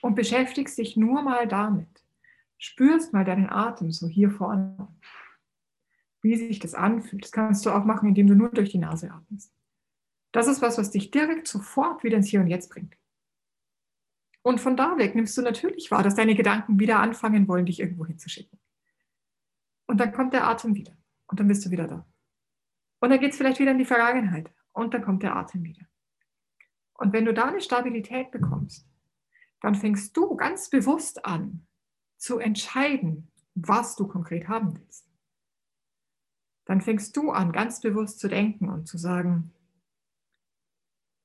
Und 0.00 0.14
beschäftigst 0.14 0.78
dich 0.78 0.96
nur 0.96 1.22
mal 1.22 1.46
damit. 1.46 2.04
Spürst 2.58 3.12
mal 3.12 3.24
deinen 3.24 3.48
Atem 3.48 3.92
so 3.92 4.08
hier 4.08 4.30
vorne. 4.30 4.88
Wie 6.22 6.36
sich 6.36 6.58
das 6.58 6.74
anfühlt. 6.74 7.24
Das 7.24 7.32
kannst 7.32 7.64
du 7.66 7.70
auch 7.70 7.84
machen, 7.84 8.08
indem 8.08 8.26
du 8.26 8.34
nur 8.34 8.50
durch 8.50 8.70
die 8.70 8.78
Nase 8.78 9.10
atmest. 9.10 9.52
Das 10.32 10.48
ist 10.48 10.62
was, 10.62 10.78
was 10.78 10.90
dich 10.90 11.10
direkt 11.10 11.46
sofort 11.46 12.02
wieder 12.02 12.16
ins 12.16 12.28
Hier 12.28 12.40
und 12.40 12.48
Jetzt 12.48 12.70
bringt. 12.70 12.96
Und 14.42 14.60
von 14.60 14.76
da 14.76 14.98
weg 14.98 15.14
nimmst 15.14 15.36
du 15.36 15.42
natürlich 15.42 15.90
wahr, 15.90 16.02
dass 16.02 16.16
deine 16.16 16.34
Gedanken 16.34 16.80
wieder 16.80 16.98
anfangen 16.98 17.46
wollen, 17.46 17.66
dich 17.66 17.80
irgendwo 17.80 18.06
hinzuschicken. 18.06 18.58
Und 19.86 19.98
dann 19.98 20.12
kommt 20.12 20.32
der 20.32 20.46
Atem 20.46 20.74
wieder. 20.74 20.96
Und 21.26 21.38
dann 21.38 21.48
bist 21.48 21.64
du 21.64 21.70
wieder 21.70 21.86
da. 21.86 22.06
Und 23.00 23.10
dann 23.10 23.20
geht 23.20 23.32
es 23.32 23.36
vielleicht 23.36 23.60
wieder 23.60 23.70
in 23.72 23.78
die 23.78 23.84
Vergangenheit. 23.84 24.50
Und 24.72 24.94
dann 24.94 25.02
kommt 25.02 25.22
der 25.22 25.36
Atem 25.36 25.62
wieder. 25.64 25.86
Und 26.94 27.12
wenn 27.12 27.24
du 27.24 27.34
da 27.34 27.46
eine 27.46 27.60
Stabilität 27.60 28.30
bekommst, 28.30 28.88
dann 29.60 29.74
fängst 29.74 30.16
du 30.16 30.36
ganz 30.36 30.70
bewusst 30.70 31.24
an 31.24 31.66
zu 32.16 32.38
entscheiden, 32.38 33.30
was 33.54 33.96
du 33.96 34.08
konkret 34.08 34.48
haben 34.48 34.78
willst. 34.78 35.08
Dann 36.64 36.80
fängst 36.80 37.16
du 37.16 37.30
an, 37.30 37.52
ganz 37.52 37.80
bewusst 37.80 38.18
zu 38.18 38.28
denken 38.28 38.68
und 38.68 38.86
zu 38.86 38.98
sagen, 38.98 39.52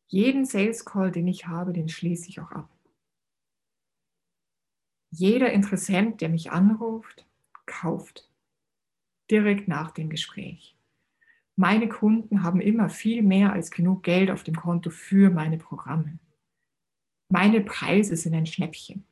jeden 0.08 0.46
Sales 0.46 0.86
Call, 0.86 1.12
den 1.12 1.28
ich 1.28 1.48
habe, 1.48 1.74
den 1.74 1.90
schließe 1.90 2.30
ich 2.30 2.40
auch 2.40 2.52
ab. 2.52 2.70
Jeder 5.12 5.52
Interessent, 5.52 6.22
der 6.22 6.30
mich 6.30 6.52
anruft, 6.52 7.26
kauft 7.66 8.30
direkt 9.30 9.68
nach 9.68 9.92
dem 9.92 10.10
Gespräch. 10.10 10.78
Meine 11.56 11.90
Kunden 11.90 12.44
haben 12.44 12.62
immer 12.62 12.90
viel 12.90 13.24
mehr 13.24 13.52
als 13.52 13.72
genug 13.72 14.04
Geld 14.04 14.30
auf 14.30 14.44
dem 14.44 14.56
Konto 14.56 14.90
für 14.90 15.30
meine 15.30 15.58
Programme. 15.58 16.20
Meine 17.30 17.62
Preise 17.62 18.16
sind 18.16 18.36
ein 18.36 18.46
Schnäppchen. 18.46 19.06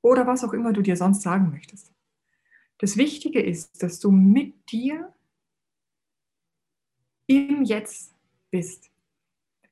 Oder 0.00 0.26
was 0.26 0.44
auch 0.44 0.52
immer 0.52 0.72
du 0.72 0.80
dir 0.80 0.96
sonst 0.96 1.22
sagen 1.22 1.50
möchtest. 1.50 1.92
Das 2.78 2.96
Wichtige 2.96 3.42
ist, 3.42 3.82
dass 3.82 4.00
du 4.00 4.10
mit 4.10 4.70
dir 4.70 5.12
im 7.26 7.62
Jetzt 7.62 8.14
bist. 8.50 8.89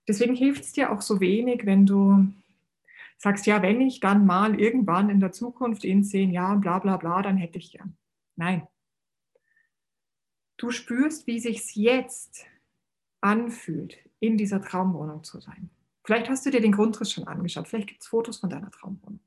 Deswegen 0.08 0.34
hilft 0.34 0.64
es 0.64 0.72
dir 0.72 0.90
auch 0.90 1.02
so 1.02 1.20
wenig, 1.20 1.66
wenn 1.66 1.84
du 1.84 2.32
sagst, 3.18 3.46
ja, 3.46 3.60
wenn 3.60 3.82
ich 3.82 4.00
dann 4.00 4.24
mal 4.24 4.58
irgendwann 4.58 5.10
in 5.10 5.20
der 5.20 5.32
Zukunft 5.32 5.84
in 5.84 6.02
zehn 6.02 6.30
Jahren 6.30 6.62
bla 6.62 6.78
bla 6.78 6.96
bla, 6.96 7.20
dann 7.20 7.36
hätte 7.36 7.58
ich 7.58 7.72
gern. 7.72 7.96
Nein. 8.34 8.66
Du 10.56 10.70
spürst, 10.70 11.26
wie 11.26 11.38
sich's 11.38 11.74
jetzt 11.74 12.46
anfühlt, 13.20 13.98
in 14.18 14.38
dieser 14.38 14.62
Traumwohnung 14.62 15.24
zu 15.24 15.40
sein. 15.40 15.70
Vielleicht 16.04 16.30
hast 16.30 16.46
du 16.46 16.50
dir 16.50 16.62
den 16.62 16.72
Grundriss 16.72 17.12
schon 17.12 17.28
angeschaut, 17.28 17.68
vielleicht 17.68 17.88
gibt 17.88 18.00
es 18.00 18.08
Fotos 18.08 18.38
von 18.38 18.48
deiner 18.48 18.70
Traumwohnung. 18.70 19.20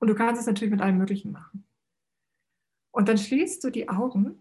Und 0.00 0.08
du 0.08 0.14
kannst 0.14 0.40
es 0.40 0.46
natürlich 0.46 0.70
mit 0.70 0.80
allem 0.80 0.96
Möglichen 0.96 1.32
machen. 1.32 1.66
Und 2.92 3.08
dann 3.08 3.18
schließt 3.18 3.62
du 3.62 3.70
die 3.70 3.88
Augen 3.88 4.40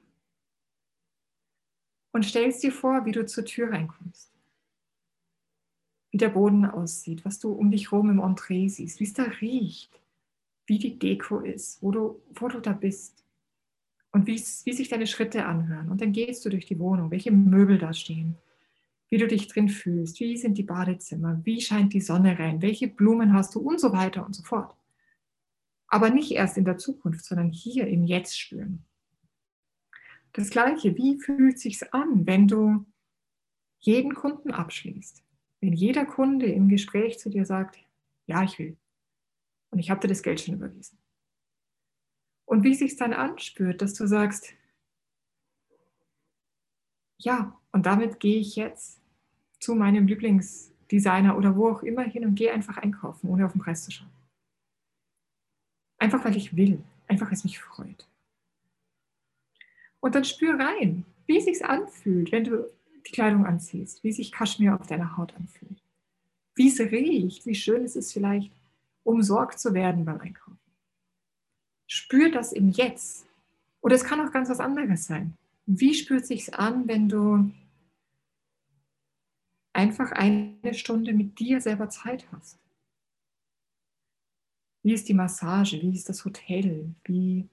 und 2.14 2.24
stellst 2.24 2.64
dir 2.64 2.72
vor, 2.72 3.06
wie 3.06 3.12
du 3.12 3.26
zur 3.26 3.44
Tür 3.44 3.72
reinkommst 3.72 4.35
wie 6.16 6.18
der 6.18 6.30
Boden 6.30 6.64
aussieht, 6.64 7.26
was 7.26 7.40
du 7.40 7.52
um 7.52 7.72
dich 7.72 7.92
herum 7.92 8.10
im 8.10 8.20
Entree 8.20 8.70
siehst, 8.70 9.02
wie 9.02 9.04
es 9.04 9.12
da 9.12 9.24
riecht, 9.24 10.00
wie 10.66 10.80
die 10.80 10.98
Deko 10.98 11.40
ist, 11.40 11.84
wo 11.84 11.92
du, 11.92 12.22
wo 12.36 12.48
du 12.48 12.62
da 12.62 12.72
bist 12.72 13.26
und 14.14 14.26
wie, 14.26 14.38
sich 14.38 14.88
deine 14.88 15.08
Schritte 15.08 15.46
anhören. 15.46 15.90
Und 15.90 16.00
dann 16.00 16.14
gehst 16.14 16.46
du 16.46 16.50
durch 16.50 16.66
die 16.66 16.80
Wohnung, 16.80 17.12
welche 17.12 17.34
Möbel 17.34 17.78
da 17.78 17.92
stehen, 17.92 18.38
wie 19.10 19.18
du 19.18 19.28
dich 19.28 19.50
drin 19.50 19.68
fühlst, 19.68 20.22
wie 20.22 20.38
sind 20.38 20.58
die 20.58 20.64
Badezimmer, 20.64 21.42
wie 21.44 21.60
scheint 21.60 21.92
die 21.92 22.00
Sonne 22.00 22.40
rein, 22.40 22.62
welche 22.62 22.88
Blumen 22.88 23.34
hast 23.34 23.54
du 23.54 23.60
und 23.60 23.82
so 23.82 23.92
weiter 23.92 24.26
und 24.26 24.34
so 24.38 24.44
fort. 24.44 24.74
Aber 25.90 26.12
nicht 26.12 26.32
erst 26.32 26.58
in 26.58 26.64
der 26.64 26.78
Zukunft, 26.78 27.26
sondern 27.26 27.50
hier 27.50 27.88
im 27.88 28.06
Jetzt 28.06 28.40
spüren. 28.40 28.86
Das 30.32 30.50
gleiche, 30.50 30.96
wie 30.96 31.20
fühlt 31.20 31.60
sich's 31.60 31.84
an, 31.84 32.26
wenn 32.26 32.48
du 32.48 32.86
jeden 33.80 34.16
Kunden 34.16 34.52
abschließt? 34.52 35.25
Wenn 35.66 35.74
jeder 35.74 36.06
Kunde 36.06 36.46
im 36.46 36.70
Gespräch 36.70 37.18
zu 37.18 37.32
dir 37.32 37.44
sagt, 37.44 37.80
ja, 38.28 38.44
ich 38.44 38.60
will. 38.60 38.78
Und 39.72 39.80
ich 39.80 39.90
habe 39.90 40.00
dir 40.00 40.10
das 40.10 40.22
Geld 40.22 40.40
schon 40.40 40.54
überwiesen. 40.54 41.00
Und 42.46 42.64
wie 42.64 42.76
sich 42.76 42.98
dann 42.98 43.14
anspürt, 43.14 43.82
dass 43.82 43.96
du 43.96 44.06
sagst, 44.06 44.54
ja, 47.18 47.60
und 47.72 47.88
damit 47.88 48.20
gehe 48.20 48.40
ich 48.40 48.56
jetzt 48.56 49.02
zu 49.60 49.74
meinem 49.74 50.06
Lieblingsdesigner 50.06 51.36
oder 51.36 51.56
wo 51.56 51.70
auch 51.70 51.82
immer 51.82 52.04
hin 52.04 52.28
und 52.28 52.36
gehe 52.36 52.54
einfach 52.54 52.78
einkaufen, 52.78 53.28
ohne 53.28 53.48
auf 53.48 53.54
den 53.54 53.62
Preis 53.62 53.86
zu 53.86 53.92
schauen. 53.92 54.12
Einfach 55.98 56.24
weil 56.26 56.38
ich 56.38 56.56
will, 56.56 56.84
einfach 57.08 57.26
weil 57.26 57.34
es 57.34 57.44
mich 57.44 57.58
freut. 57.58 58.08
Und 60.00 60.14
dann 60.14 60.26
spür 60.26 60.60
rein, 60.60 61.06
wie 61.26 61.40
es 61.40 61.46
sich 61.46 61.66
anfühlt, 61.66 62.32
wenn 62.32 62.44
du 62.44 62.70
die 63.08 63.12
Kleidung 63.12 63.46
anziehst, 63.46 64.04
wie 64.04 64.12
sich 64.12 64.32
Kaschmir 64.32 64.76
auf 64.76 64.88
deiner 64.88 65.18
Haut 65.18 65.36
anfühlt, 65.36 65.82
wie 66.56 66.70
es 66.70 66.80
riecht, 66.80 67.46
wie 67.46 67.56
schön 67.56 67.84
es 67.84 67.96
ist 67.96 68.14
vielleicht, 68.14 68.52
umsorgt 69.04 69.60
zu 69.60 69.74
werden 69.74 70.06
beim 70.06 70.20
Einkaufen. 70.20 70.60
Spür 71.88 72.32
das 72.32 72.52
im 72.52 72.72
Jetzt. 72.72 73.26
Oder 73.82 73.96
es 73.96 74.04
kann 74.04 74.20
auch 74.20 74.32
ganz 74.32 74.50
was 74.50 74.60
anderes 74.60 75.06
sein. 75.06 75.38
Wie 75.68 75.94
spürt 75.94 76.26
sich's 76.26 76.50
an, 76.50 76.88
wenn 76.88 77.08
du 77.08 77.52
einfach 79.74 80.12
eine 80.12 80.74
Stunde 80.74 81.14
mit 81.14 81.38
dir 81.40 81.62
selber 81.62 81.90
Zeit 81.90 82.26
hast? 82.32 82.58
Wie 84.84 84.94
ist 84.94 85.10
die 85.10 85.14
Massage? 85.14 85.82
Wie 85.82 85.94
ist 85.94 86.10
das 86.10 86.26
Hotel? 86.26 86.94
Wie 87.04 87.48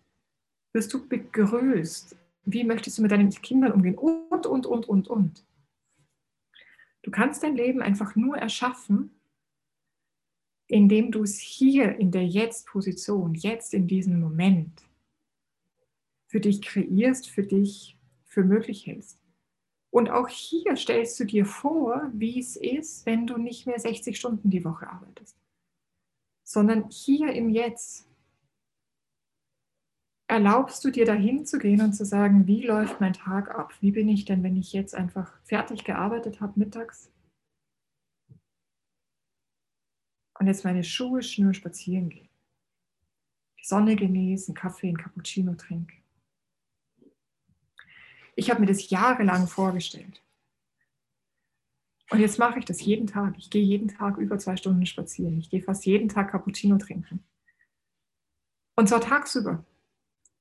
wirst 0.73 0.93
du 0.93 1.07
begrüßt? 1.07 2.17
Wie 2.45 2.65
möchtest 2.65 2.99
du 2.99 3.03
mit 3.03 3.11
deinen 3.11 3.31
Kindern 3.31 3.73
umgehen? 3.73 3.97
Und, 3.97 4.47
und, 4.47 4.67
und, 4.67 4.89
und, 4.89 5.09
und. 5.09 5.45
Du 7.03 7.11
kannst 7.11 7.43
dein 7.43 7.57
Leben 7.57 7.83
einfach 7.83 8.15
nur 8.17 8.37
erschaffen, 8.37 9.11
indem 10.67 11.11
du 11.11 11.23
es 11.23 11.39
hier 11.39 11.97
in 11.97 12.11
der 12.11 12.27
Jetzt-Position, 12.27 13.35
jetzt 13.35 13.75
in 13.75 13.87
diesem 13.87 14.21
Moment 14.21 14.83
für 16.27 16.41
dich 16.41 16.63
kreierst, 16.63 17.29
für 17.29 17.43
dich 17.43 17.99
für 18.25 18.43
möglich 18.43 18.87
hältst. 18.87 19.19
Und 19.91 20.09
auch 20.09 20.29
hier 20.29 20.75
stellst 20.77 21.21
du 21.21 21.25
dir 21.25 21.45
vor, 21.45 22.11
wie 22.15 22.41
es 22.41 22.57
ist, 22.57 23.05
wenn 23.05 23.27
du 23.27 23.37
nicht 23.37 23.67
mehr 23.67 23.79
60 23.79 24.19
Stunden 24.19 24.49
die 24.49 24.65
Woche 24.65 24.89
arbeitest, 24.89 25.37
sondern 26.43 26.89
hier 26.89 27.31
im 27.33 27.51
Jetzt 27.51 28.09
erlaubst 30.33 30.83
du 30.83 30.91
dir 30.91 31.05
dahin 31.05 31.45
zu 31.45 31.59
gehen 31.59 31.83
und 31.83 31.93
zu 31.93 32.07
sagen, 32.07 32.47
wie 32.47 32.65
läuft 32.67 33.03
mein 33.03 33.13
Tag 33.13 33.51
ab? 33.51 33.75
Wie 33.81 33.93
bin 33.93 34.09
ich 34.09 34.25
denn, 34.25 34.43
wenn 34.43 34.57
ich 34.57 34.73
jetzt 34.73 34.95
einfach 34.95 35.39
fertig 35.45 35.85
gearbeitet 35.85 36.41
habe 36.41 36.59
mittags 36.59 37.13
und 40.39 40.47
jetzt 40.47 40.65
meine 40.65 40.85
Schuhe 40.85 41.23
schnür 41.23 41.53
spazieren 41.53 42.09
gehe? 42.09 42.31
Die 43.61 43.67
Sonne 43.67 43.95
genieße, 43.95 44.49
einen 44.49 44.55
Kaffee, 44.55 44.89
einen 44.89 44.97
Cappuccino 44.97 45.55
trinke. 45.55 45.97
Ich 48.35 48.51
habe 48.51 48.61
mir 48.61 48.67
das 48.67 48.89
jahrelang 48.89 49.47
vorgestellt. 49.47 50.23
Und 52.11 52.21
jetzt 52.21 52.39
mache 52.39 52.59
ich 52.59 52.65
das 52.65 52.83
jeden 52.83 53.07
Tag. 53.07 53.35
Ich 53.37 53.51
gehe 53.51 53.63
jeden 53.63 53.89
Tag 53.89 54.17
über 54.17 54.39
zwei 54.39 54.57
Stunden 54.57 54.87
spazieren. 54.87 55.39
Ich 55.39 55.51
gehe 55.51 55.63
fast 55.63 55.85
jeden 55.85 56.09
Tag 56.09 56.31
Cappuccino 56.31 56.79
trinken. 56.79 57.23
Und 58.77 58.89
zwar 58.89 59.03
tagsüber 59.03 59.67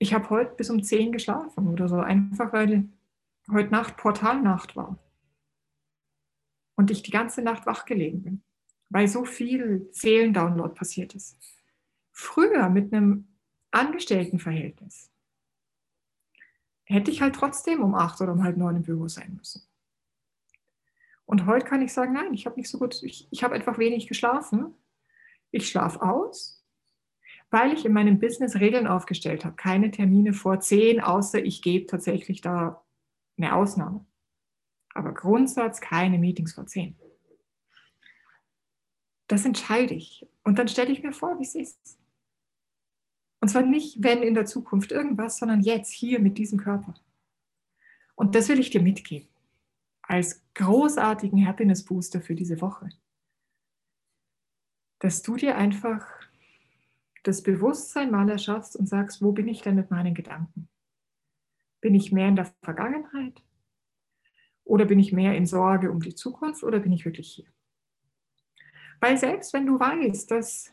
ich 0.01 0.15
habe 0.15 0.31
heute 0.31 0.55
bis 0.55 0.71
um 0.71 0.81
10 0.81 1.11
geschlafen 1.11 1.67
oder 1.67 1.87
so, 1.87 1.99
einfach 1.99 2.51
weil 2.53 2.89
heute 3.51 3.69
Nacht 3.69 3.97
Portalnacht 3.97 4.75
war. 4.75 4.97
Und 6.75 6.89
ich 6.89 7.03
die 7.03 7.11
ganze 7.11 7.43
Nacht 7.43 7.67
wach 7.67 7.85
gelegen 7.85 8.23
bin, 8.23 8.43
weil 8.89 9.07
so 9.07 9.25
viel 9.25 9.87
Seelendownload 9.91 10.73
passiert 10.73 11.13
ist. 11.13 11.37
Früher 12.11 12.67
mit 12.69 12.91
einem 12.91 13.27
Angestelltenverhältnis 13.69 15.11
hätte 16.85 17.11
ich 17.11 17.21
halt 17.21 17.35
trotzdem 17.35 17.83
um 17.83 17.93
8 17.93 18.21
oder 18.21 18.31
um 18.31 18.43
halb 18.43 18.57
9 18.57 18.77
im 18.77 18.81
Büro 18.81 19.07
sein 19.07 19.35
müssen. 19.35 19.61
Und 21.25 21.45
heute 21.45 21.67
kann 21.67 21.83
ich 21.83 21.93
sagen, 21.93 22.13
nein, 22.13 22.33
ich 22.33 22.47
habe 22.47 22.55
nicht 22.55 22.69
so 22.69 22.79
gut, 22.79 23.03
ich, 23.03 23.27
ich 23.29 23.43
habe 23.43 23.53
einfach 23.53 23.77
wenig 23.77 24.07
geschlafen. 24.07 24.73
Ich 25.51 25.69
schlafe 25.69 26.01
aus, 26.01 26.60
weil 27.51 27.73
ich 27.73 27.85
in 27.85 27.93
meinem 27.93 28.19
Business 28.19 28.55
Regeln 28.55 28.87
aufgestellt 28.87 29.45
habe. 29.45 29.55
Keine 29.57 29.91
Termine 29.91 30.33
vor 30.33 30.61
zehn, 30.61 31.01
außer 31.01 31.43
ich 31.43 31.61
gebe 31.61 31.85
tatsächlich 31.85 32.41
da 32.41 32.83
eine 33.37 33.53
Ausnahme. 33.53 34.05
Aber 34.93 35.13
Grundsatz, 35.13 35.81
keine 35.81 36.17
Meetings 36.17 36.53
vor 36.53 36.65
10. 36.65 36.95
Das 39.27 39.45
entscheide 39.45 39.93
ich. 39.93 40.27
Und 40.43 40.59
dann 40.59 40.67
stelle 40.67 40.91
ich 40.91 41.03
mir 41.03 41.13
vor, 41.13 41.39
wie 41.39 41.43
es 41.43 41.55
ist. 41.55 41.97
Und 43.39 43.49
zwar 43.49 43.63
nicht, 43.63 44.03
wenn 44.03 44.21
in 44.21 44.33
der 44.33 44.45
Zukunft 44.45 44.91
irgendwas, 44.91 45.37
sondern 45.37 45.61
jetzt, 45.61 45.91
hier 45.91 46.19
mit 46.19 46.37
diesem 46.37 46.59
Körper. 46.59 46.93
Und 48.15 48.35
das 48.35 48.49
will 48.49 48.59
ich 48.59 48.69
dir 48.69 48.81
mitgeben. 48.81 49.29
Als 50.01 50.43
großartigen 50.55 51.45
Happiness 51.47 51.83
Booster 51.83 52.21
für 52.21 52.35
diese 52.35 52.61
Woche. 52.61 52.89
Dass 54.99 55.21
du 55.21 55.37
dir 55.37 55.57
einfach 55.57 56.05
das 57.23 57.43
Bewusstsein 57.43 58.11
mal 58.11 58.29
erschaffst 58.29 58.75
und 58.75 58.87
sagst, 58.87 59.21
wo 59.21 59.31
bin 59.31 59.47
ich 59.47 59.61
denn 59.61 59.75
mit 59.75 59.91
meinen 59.91 60.13
Gedanken? 60.13 60.69
Bin 61.79 61.95
ich 61.95 62.11
mehr 62.11 62.27
in 62.27 62.35
der 62.35 62.51
Vergangenheit? 62.63 63.43
Oder 64.63 64.85
bin 64.85 64.99
ich 64.99 65.11
mehr 65.11 65.35
in 65.35 65.45
Sorge 65.45 65.91
um 65.91 65.99
die 65.99 66.15
Zukunft? 66.15 66.63
Oder 66.63 66.79
bin 66.79 66.91
ich 66.91 67.05
wirklich 67.05 67.31
hier? 67.31 67.47
Weil 68.99 69.17
selbst 69.17 69.53
wenn 69.53 69.65
du 69.65 69.79
weißt, 69.79 70.29
dass 70.29 70.71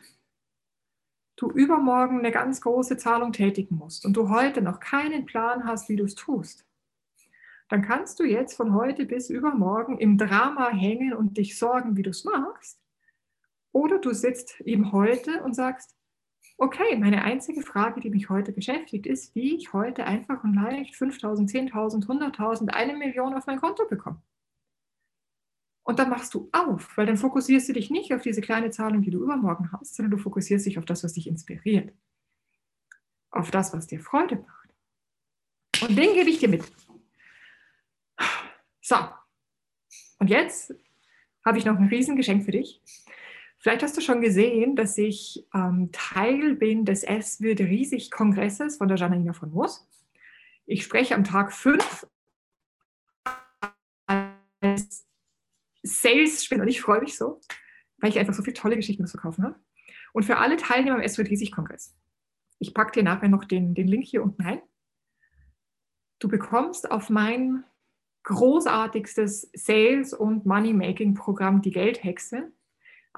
du 1.36 1.50
übermorgen 1.50 2.18
eine 2.18 2.30
ganz 2.30 2.60
große 2.60 2.96
Zahlung 2.96 3.32
tätigen 3.32 3.76
musst 3.76 4.04
und 4.04 4.16
du 4.16 4.28
heute 4.28 4.60
noch 4.60 4.80
keinen 4.80 5.24
Plan 5.24 5.64
hast, 5.64 5.88
wie 5.88 5.96
du 5.96 6.04
es 6.04 6.14
tust, 6.14 6.66
dann 7.68 7.82
kannst 7.82 8.18
du 8.18 8.24
jetzt 8.24 8.54
von 8.54 8.74
heute 8.74 9.04
bis 9.06 9.30
übermorgen 9.30 9.98
im 9.98 10.18
Drama 10.18 10.70
hängen 10.70 11.12
und 11.12 11.36
dich 11.36 11.58
sorgen, 11.58 11.96
wie 11.96 12.02
du 12.02 12.10
es 12.10 12.24
machst. 12.24 12.80
Oder 13.72 13.98
du 13.98 14.12
sitzt 14.12 14.60
eben 14.62 14.92
heute 14.92 15.42
und 15.42 15.54
sagst, 15.54 15.97
okay, 16.58 16.96
meine 16.96 17.22
einzige 17.22 17.62
Frage, 17.62 18.00
die 18.00 18.10
mich 18.10 18.28
heute 18.28 18.52
beschäftigt, 18.52 19.06
ist, 19.06 19.34
wie 19.34 19.56
ich 19.56 19.72
heute 19.72 20.04
einfach 20.04 20.42
und 20.44 20.54
leicht 20.54 20.94
5.000, 20.94 21.48
10.000, 21.72 22.06
100.000, 22.06 22.68
eine 22.68 22.96
Million 22.96 23.32
auf 23.34 23.46
mein 23.46 23.60
Konto 23.60 23.86
bekomme. 23.86 24.20
Und 25.84 25.98
dann 25.98 26.10
machst 26.10 26.34
du 26.34 26.50
auf, 26.52 26.98
weil 26.98 27.06
dann 27.06 27.16
fokussierst 27.16 27.68
du 27.68 27.72
dich 27.72 27.90
nicht 27.90 28.12
auf 28.12 28.20
diese 28.20 28.42
kleine 28.42 28.70
Zahlung, 28.70 29.00
die 29.00 29.10
du 29.10 29.22
übermorgen 29.22 29.72
hast, 29.72 29.94
sondern 29.94 30.10
du 30.10 30.18
fokussierst 30.18 30.66
dich 30.66 30.78
auf 30.78 30.84
das, 30.84 31.02
was 31.02 31.14
dich 31.14 31.28
inspiriert. 31.28 31.94
Auf 33.30 33.50
das, 33.50 33.72
was 33.72 33.86
dir 33.86 34.00
Freude 34.00 34.36
macht. 34.36 34.68
Und 35.88 35.96
den 35.96 36.12
gebe 36.12 36.28
ich 36.28 36.40
dir 36.40 36.48
mit. 36.48 36.64
So. 38.80 38.96
Und 40.18 40.28
jetzt 40.28 40.74
habe 41.44 41.58
ich 41.58 41.64
noch 41.64 41.76
ein 41.76 41.88
Riesengeschenk 41.88 42.44
für 42.44 42.52
dich. 42.52 42.82
Vielleicht 43.60 43.82
hast 43.82 43.96
du 43.96 44.00
schon 44.00 44.20
gesehen, 44.20 44.76
dass 44.76 44.96
ich 44.98 45.44
ähm, 45.52 45.90
Teil 45.92 46.54
bin 46.54 46.84
des 46.84 47.02
Es 47.02 47.40
wird 47.40 47.60
riesig 47.60 48.10
Kongresses 48.10 48.76
von 48.76 48.86
der 48.86 48.96
Janina 48.96 49.32
von 49.32 49.50
Moos. 49.50 49.86
Ich 50.66 50.84
spreche 50.84 51.16
am 51.16 51.24
Tag 51.24 51.52
5 51.52 52.06
als 54.06 55.06
Sales-Spinner 55.82 56.62
und 56.62 56.68
ich 56.68 56.80
freue 56.80 57.00
mich 57.00 57.16
so, 57.16 57.40
weil 57.98 58.10
ich 58.10 58.18
einfach 58.18 58.34
so 58.34 58.42
viele 58.42 58.54
tolle 58.54 58.76
Geschichten 58.76 59.04
zu 59.06 59.12
verkaufen 59.12 59.44
habe. 59.44 59.56
Und 60.12 60.24
für 60.24 60.36
alle 60.36 60.56
Teilnehmer 60.56 60.96
am 60.96 61.08
SWT 61.08 61.18
Riesig-Kongress. 61.18 61.96
Ich 62.60 62.74
packe 62.74 62.92
dir 62.92 63.02
nachher 63.02 63.28
noch 63.28 63.44
den, 63.44 63.74
den 63.74 63.88
Link 63.88 64.04
hier 64.04 64.22
unten 64.22 64.42
rein. 64.42 64.62
Du 66.20 66.28
bekommst 66.28 66.90
auf 66.90 67.10
mein 67.10 67.64
großartigstes 68.22 69.50
Sales- 69.52 70.14
und 70.14 70.46
Money-Making-Programm 70.46 71.62
Die 71.62 71.70
Geldhexe 71.70 72.52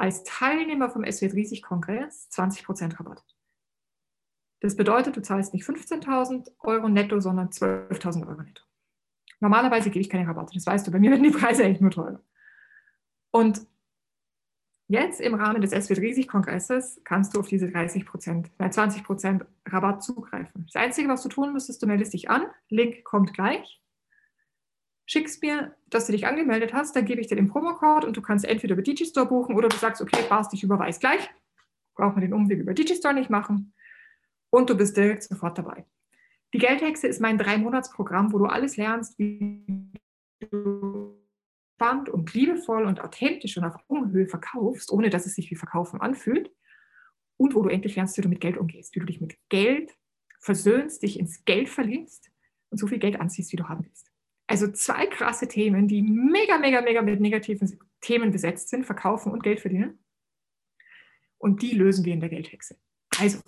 als 0.00 0.24
Teilnehmer 0.24 0.88
vom 0.88 1.04
SWT 1.04 1.34
Riesig-Kongress 1.34 2.30
20% 2.32 2.98
Rabatt. 2.98 3.22
Das 4.60 4.74
bedeutet, 4.74 5.16
du 5.16 5.20
zahlst 5.20 5.52
nicht 5.52 5.66
15.000 5.66 6.50
Euro 6.60 6.88
netto, 6.88 7.20
sondern 7.20 7.50
12.000 7.50 8.26
Euro 8.26 8.40
netto. 8.42 8.62
Normalerweise 9.40 9.90
gebe 9.90 10.00
ich 10.00 10.08
keine 10.08 10.26
Rabatte, 10.26 10.54
das 10.54 10.66
weißt 10.66 10.86
du. 10.86 10.90
Bei 10.90 10.98
mir 10.98 11.10
werden 11.10 11.22
die 11.22 11.30
Preise 11.30 11.64
eigentlich 11.64 11.82
nur 11.82 11.90
teurer. 11.90 12.22
Und 13.30 13.60
jetzt 14.88 15.20
im 15.20 15.34
Rahmen 15.34 15.60
des 15.60 15.72
SWIT 15.72 15.98
Riesig-Kongresses 15.98 17.02
kannst 17.04 17.34
du 17.34 17.40
auf 17.40 17.48
diese 17.48 17.70
30 17.70 18.06
Prozent, 18.06 18.50
nein, 18.58 18.72
20 18.72 19.04
Prozent 19.04 19.44
Rabatt 19.66 20.02
zugreifen. 20.02 20.64
Das 20.64 20.82
Einzige, 20.82 21.08
was 21.08 21.22
du 21.22 21.28
tun 21.28 21.52
müsstest, 21.52 21.82
du 21.82 21.86
meldest 21.86 22.14
dich 22.14 22.30
an. 22.30 22.46
Link 22.70 23.04
kommt 23.04 23.34
gleich. 23.34 23.82
Schickst 25.10 25.42
mir, 25.42 25.74
dass 25.88 26.06
du 26.06 26.12
dich 26.12 26.28
angemeldet 26.28 26.72
hast, 26.72 26.94
dann 26.94 27.04
gebe 27.04 27.20
ich 27.20 27.26
dir 27.26 27.34
den 27.34 27.48
Promocode 27.48 28.04
und 28.04 28.16
du 28.16 28.22
kannst 28.22 28.44
entweder 28.44 28.74
über 28.74 28.82
Digistore 28.82 29.26
buchen 29.26 29.56
oder 29.56 29.68
du 29.68 29.76
sagst, 29.76 30.00
okay, 30.00 30.22
passt, 30.28 30.54
ich 30.54 30.62
überweise 30.62 31.00
gleich. 31.00 31.28
Braucht 31.96 32.14
man 32.14 32.20
den 32.20 32.32
Umweg 32.32 32.60
über 32.60 32.74
Digistore 32.74 33.14
nicht 33.14 33.28
machen. 33.28 33.74
Und 34.50 34.70
du 34.70 34.76
bist 34.76 34.96
direkt 34.96 35.24
sofort 35.24 35.58
dabei. 35.58 35.84
Die 36.54 36.58
Geldhexe 36.58 37.08
ist 37.08 37.20
mein 37.20 37.38
Drei-Monats-Programm, 37.38 38.32
wo 38.32 38.38
du 38.38 38.44
alles 38.44 38.76
lernst, 38.76 39.18
wie 39.18 39.90
du 40.48 41.18
spannend 41.74 42.08
und 42.08 42.32
liebevoll 42.32 42.84
und 42.84 43.00
authentisch 43.00 43.56
und 43.56 43.64
auf 43.64 43.74
Augenhöhe 43.88 44.28
verkaufst, 44.28 44.92
ohne 44.92 45.10
dass 45.10 45.26
es 45.26 45.34
sich 45.34 45.50
wie 45.50 45.56
Verkaufen 45.56 46.00
anfühlt. 46.00 46.52
Und 47.36 47.56
wo 47.56 47.62
du 47.62 47.68
endlich 47.68 47.96
lernst, 47.96 48.16
wie 48.16 48.22
du 48.22 48.28
mit 48.28 48.40
Geld 48.40 48.56
umgehst, 48.56 48.94
wie 48.94 49.00
du 49.00 49.06
dich 49.06 49.20
mit 49.20 49.36
Geld 49.48 49.90
versöhnst, 50.38 51.02
dich 51.02 51.18
ins 51.18 51.44
Geld 51.44 51.68
verliebst 51.68 52.30
und 52.70 52.78
so 52.78 52.86
viel 52.86 53.00
Geld 53.00 53.18
anziehst, 53.18 53.50
wie 53.50 53.56
du 53.56 53.68
haben 53.68 53.84
willst. 53.84 54.09
Also 54.50 54.66
zwei 54.72 55.06
krasse 55.06 55.46
Themen, 55.46 55.86
die 55.86 56.02
mega, 56.02 56.58
mega, 56.58 56.80
mega 56.80 57.02
mit 57.02 57.20
negativen 57.20 57.78
Themen 58.00 58.32
besetzt 58.32 58.68
sind, 58.68 58.84
verkaufen 58.84 59.30
und 59.30 59.44
Geld 59.44 59.60
verdienen. 59.60 60.04
Und 61.38 61.62
die 61.62 61.70
lösen 61.70 62.04
wir 62.04 62.12
in 62.12 62.18
der 62.18 62.30
Geldhexe. 62.30 62.76
Also, 63.20 63.38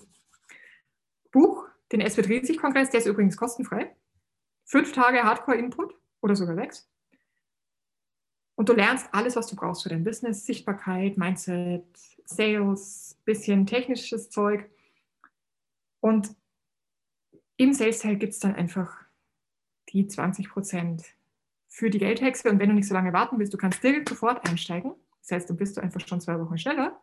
Buch, 1.33 1.67
den 1.91 2.09
SW 2.09 2.21
Riesig 2.21 2.59
Kongress, 2.59 2.91
der 2.91 3.01
ist 3.01 3.07
übrigens 3.07 3.37
kostenfrei. 3.37 3.97
Fünf 4.65 4.93
Tage 4.93 5.25
Hardcore-Input 5.25 5.93
oder 6.21 6.37
sogar 6.37 6.55
sechs. 6.55 6.88
Und 8.55 8.69
du 8.69 8.73
lernst 8.73 9.09
alles, 9.11 9.35
was 9.35 9.49
du 9.49 9.57
brauchst 9.57 9.83
für 9.83 9.88
dein 9.88 10.05
Business, 10.05 10.47
Sichtbarkeit, 10.47 11.19
Mindset, 11.19 11.85
Sales, 12.27 13.19
bisschen 13.25 13.67
technisches 13.67 14.31
Zeug. 14.31 14.71
Und 15.99 16.37
im 17.57 17.73
Sales-Teil 17.73 18.15
gibt 18.19 18.35
es 18.35 18.38
dann 18.38 18.55
einfach 18.55 19.02
die 19.92 20.07
20 20.07 20.48
Prozent 20.50 21.05
für 21.68 21.90
die 21.90 21.98
Geldhexe. 21.98 22.50
Und 22.50 22.59
wenn 22.59 22.68
du 22.68 22.74
nicht 22.74 22.88
so 22.88 22.94
lange 22.94 23.12
warten 23.12 23.38
willst, 23.38 23.52
du 23.52 23.59
kannst 23.59 23.83
direkt 23.83 24.09
sofort 24.09 24.48
einsteigen. 24.48 24.94
Das 25.20 25.33
heißt, 25.33 25.50
dann 25.50 25.57
bist 25.57 25.76
du 25.76 25.81
einfach 25.81 26.07
schon 26.07 26.20
zwei 26.20 26.38
Wochen 26.38 26.59
schneller. 26.59 27.00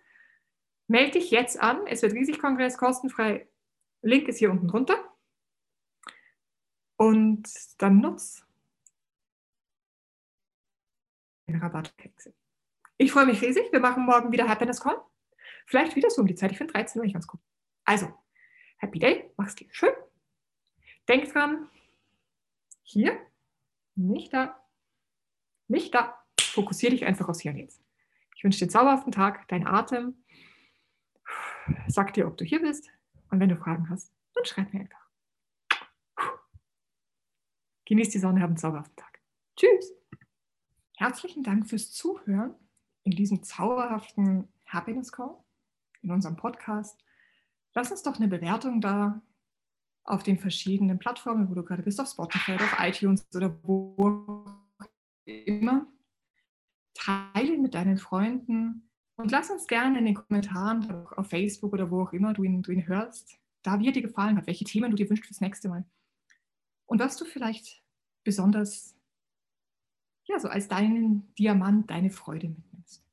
Melde 0.87 1.19
dich 1.19 1.31
jetzt 1.31 1.59
an. 1.59 1.85
Es 1.87 2.01
wird 2.01 2.13
Riesig-Kongress 2.13 2.77
kostenfrei. 2.77 3.47
Link 4.01 4.27
ist 4.27 4.39
hier 4.39 4.51
unten 4.51 4.67
drunter. 4.67 4.97
Und 6.97 7.47
dann 7.77 8.01
nutz 8.01 8.43
Rabattkekse. 11.47 12.33
Ich 12.97 13.11
freue 13.11 13.25
mich 13.25 13.41
riesig. 13.41 13.71
Wir 13.71 13.79
machen 13.79 14.05
morgen 14.05 14.31
wieder 14.31 14.47
Happiness 14.47 14.81
Call. 14.81 15.01
Vielleicht 15.65 15.95
wieder 15.95 16.09
so 16.09 16.21
um 16.21 16.27
die 16.27 16.35
Zeit. 16.35 16.51
Ich 16.51 16.57
finde 16.57 16.73
13 16.73 16.99
Uhr 16.99 17.05
nicht 17.05 17.13
ganz 17.13 17.27
gut. 17.27 17.39
Also, 17.85 18.13
Happy 18.77 18.99
Day. 18.99 19.31
Mach's 19.37 19.55
dir 19.55 19.67
schön. 19.71 19.93
Denk 21.07 21.31
dran. 21.31 21.69
Hier. 22.91 23.23
Nicht 23.93 24.33
da. 24.33 24.59
Nicht 25.67 25.93
da. 25.93 26.25
Fokussiere 26.41 26.91
dich 26.91 27.05
einfach 27.05 27.29
aufs 27.29 27.41
Hier 27.41 27.51
und 27.51 27.59
Jetzt. 27.59 27.83
Ich 28.35 28.43
wünsche 28.43 28.57
dir 28.57 28.65
einen 28.65 28.71
zauberhaften 28.71 29.11
Tag. 29.11 29.47
Dein 29.47 29.67
Atem. 29.67 30.23
Sag 31.87 32.15
dir, 32.15 32.25
ob 32.25 32.35
du 32.37 32.45
hier 32.45 32.61
bist. 32.61 32.89
Und 33.29 33.39
wenn 33.39 33.49
du 33.49 33.57
Fragen 33.57 33.91
hast, 33.91 34.11
dann 34.33 34.43
schreib 34.45 34.73
mir 34.73 34.79
einfach. 34.79 35.07
Genieß 37.85 38.09
die 38.09 38.17
Sonne, 38.17 38.41
hab 38.41 38.47
einen 38.47 38.57
zauberhaften 38.57 38.95
Tag. 38.95 39.19
Tschüss. 39.55 39.93
Herzlichen 40.97 41.43
Dank 41.43 41.69
fürs 41.69 41.91
Zuhören 41.91 42.55
in 43.03 43.11
diesem 43.11 43.43
zauberhaften 43.43 44.51
Happiness 44.65 45.11
Call, 45.11 45.37
in 46.01 46.09
unserem 46.09 46.37
Podcast. 46.37 46.99
Lass 47.75 47.91
uns 47.91 48.01
doch 48.01 48.15
eine 48.15 48.27
Bewertung 48.27 48.81
da 48.81 49.21
auf 50.09 50.23
den 50.23 50.39
verschiedenen 50.39 50.99
Plattformen, 50.99 51.49
wo 51.49 51.53
du 51.53 51.63
gerade 51.63 51.83
bist, 51.83 51.99
auf 52.01 52.09
Spotify 52.09 52.53
auf 52.53 52.75
iTunes 52.79 53.27
oder 53.35 53.57
wo 53.63 54.45
immer. 55.25 55.87
Teile 56.93 57.57
mit 57.57 57.75
deinen 57.75 57.97
Freunden 57.97 58.89
und 59.15 59.31
lass 59.31 59.49
uns 59.49 59.67
gerne 59.67 59.99
in 59.99 60.05
den 60.05 60.15
Kommentaren 60.15 61.07
auf 61.15 61.29
Facebook 61.29 61.73
oder 61.73 61.91
wo 61.91 62.01
auch 62.01 62.13
immer 62.13 62.33
du 62.33 62.43
ihn, 62.43 62.61
du 62.61 62.71
ihn 62.71 62.87
hörst, 62.87 63.37
da 63.61 63.79
wie 63.79 63.87
er 63.87 63.93
dir 63.93 64.01
gefallen 64.01 64.37
hat, 64.37 64.47
welche 64.47 64.65
Themen 64.65 64.91
du 64.91 64.97
dir 64.97 65.09
wünschst 65.09 65.25
fürs 65.25 65.41
nächste 65.41 65.69
Mal. 65.69 65.85
Und 66.85 66.99
was 66.99 67.15
du 67.15 67.25
vielleicht 67.25 67.83
besonders 68.23 68.95
ja, 70.29 70.39
so 70.39 70.47
als 70.47 70.67
deinen 70.67 71.33
Diamant 71.35 71.89
deine 71.89 72.11
Freude 72.11 72.49
mitnimmst. 72.49 73.03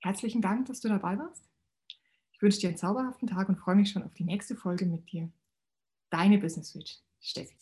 Herzlichen 0.00 0.42
Dank, 0.42 0.66
dass 0.66 0.80
du 0.80 0.88
dabei 0.88 1.18
warst. 1.18 1.48
Ich 2.32 2.42
wünsche 2.42 2.60
dir 2.60 2.68
einen 2.68 2.76
zauberhaften 2.76 3.28
Tag 3.28 3.48
und 3.48 3.56
freue 3.56 3.76
mich 3.76 3.90
schon 3.90 4.02
auf 4.02 4.12
die 4.12 4.24
nächste 4.24 4.54
Folge 4.54 4.84
mit 4.84 5.10
dir. 5.10 5.30
Deine 6.10 6.38
Business 6.38 6.70
Switch, 6.70 6.98
Steffi. 7.20 7.54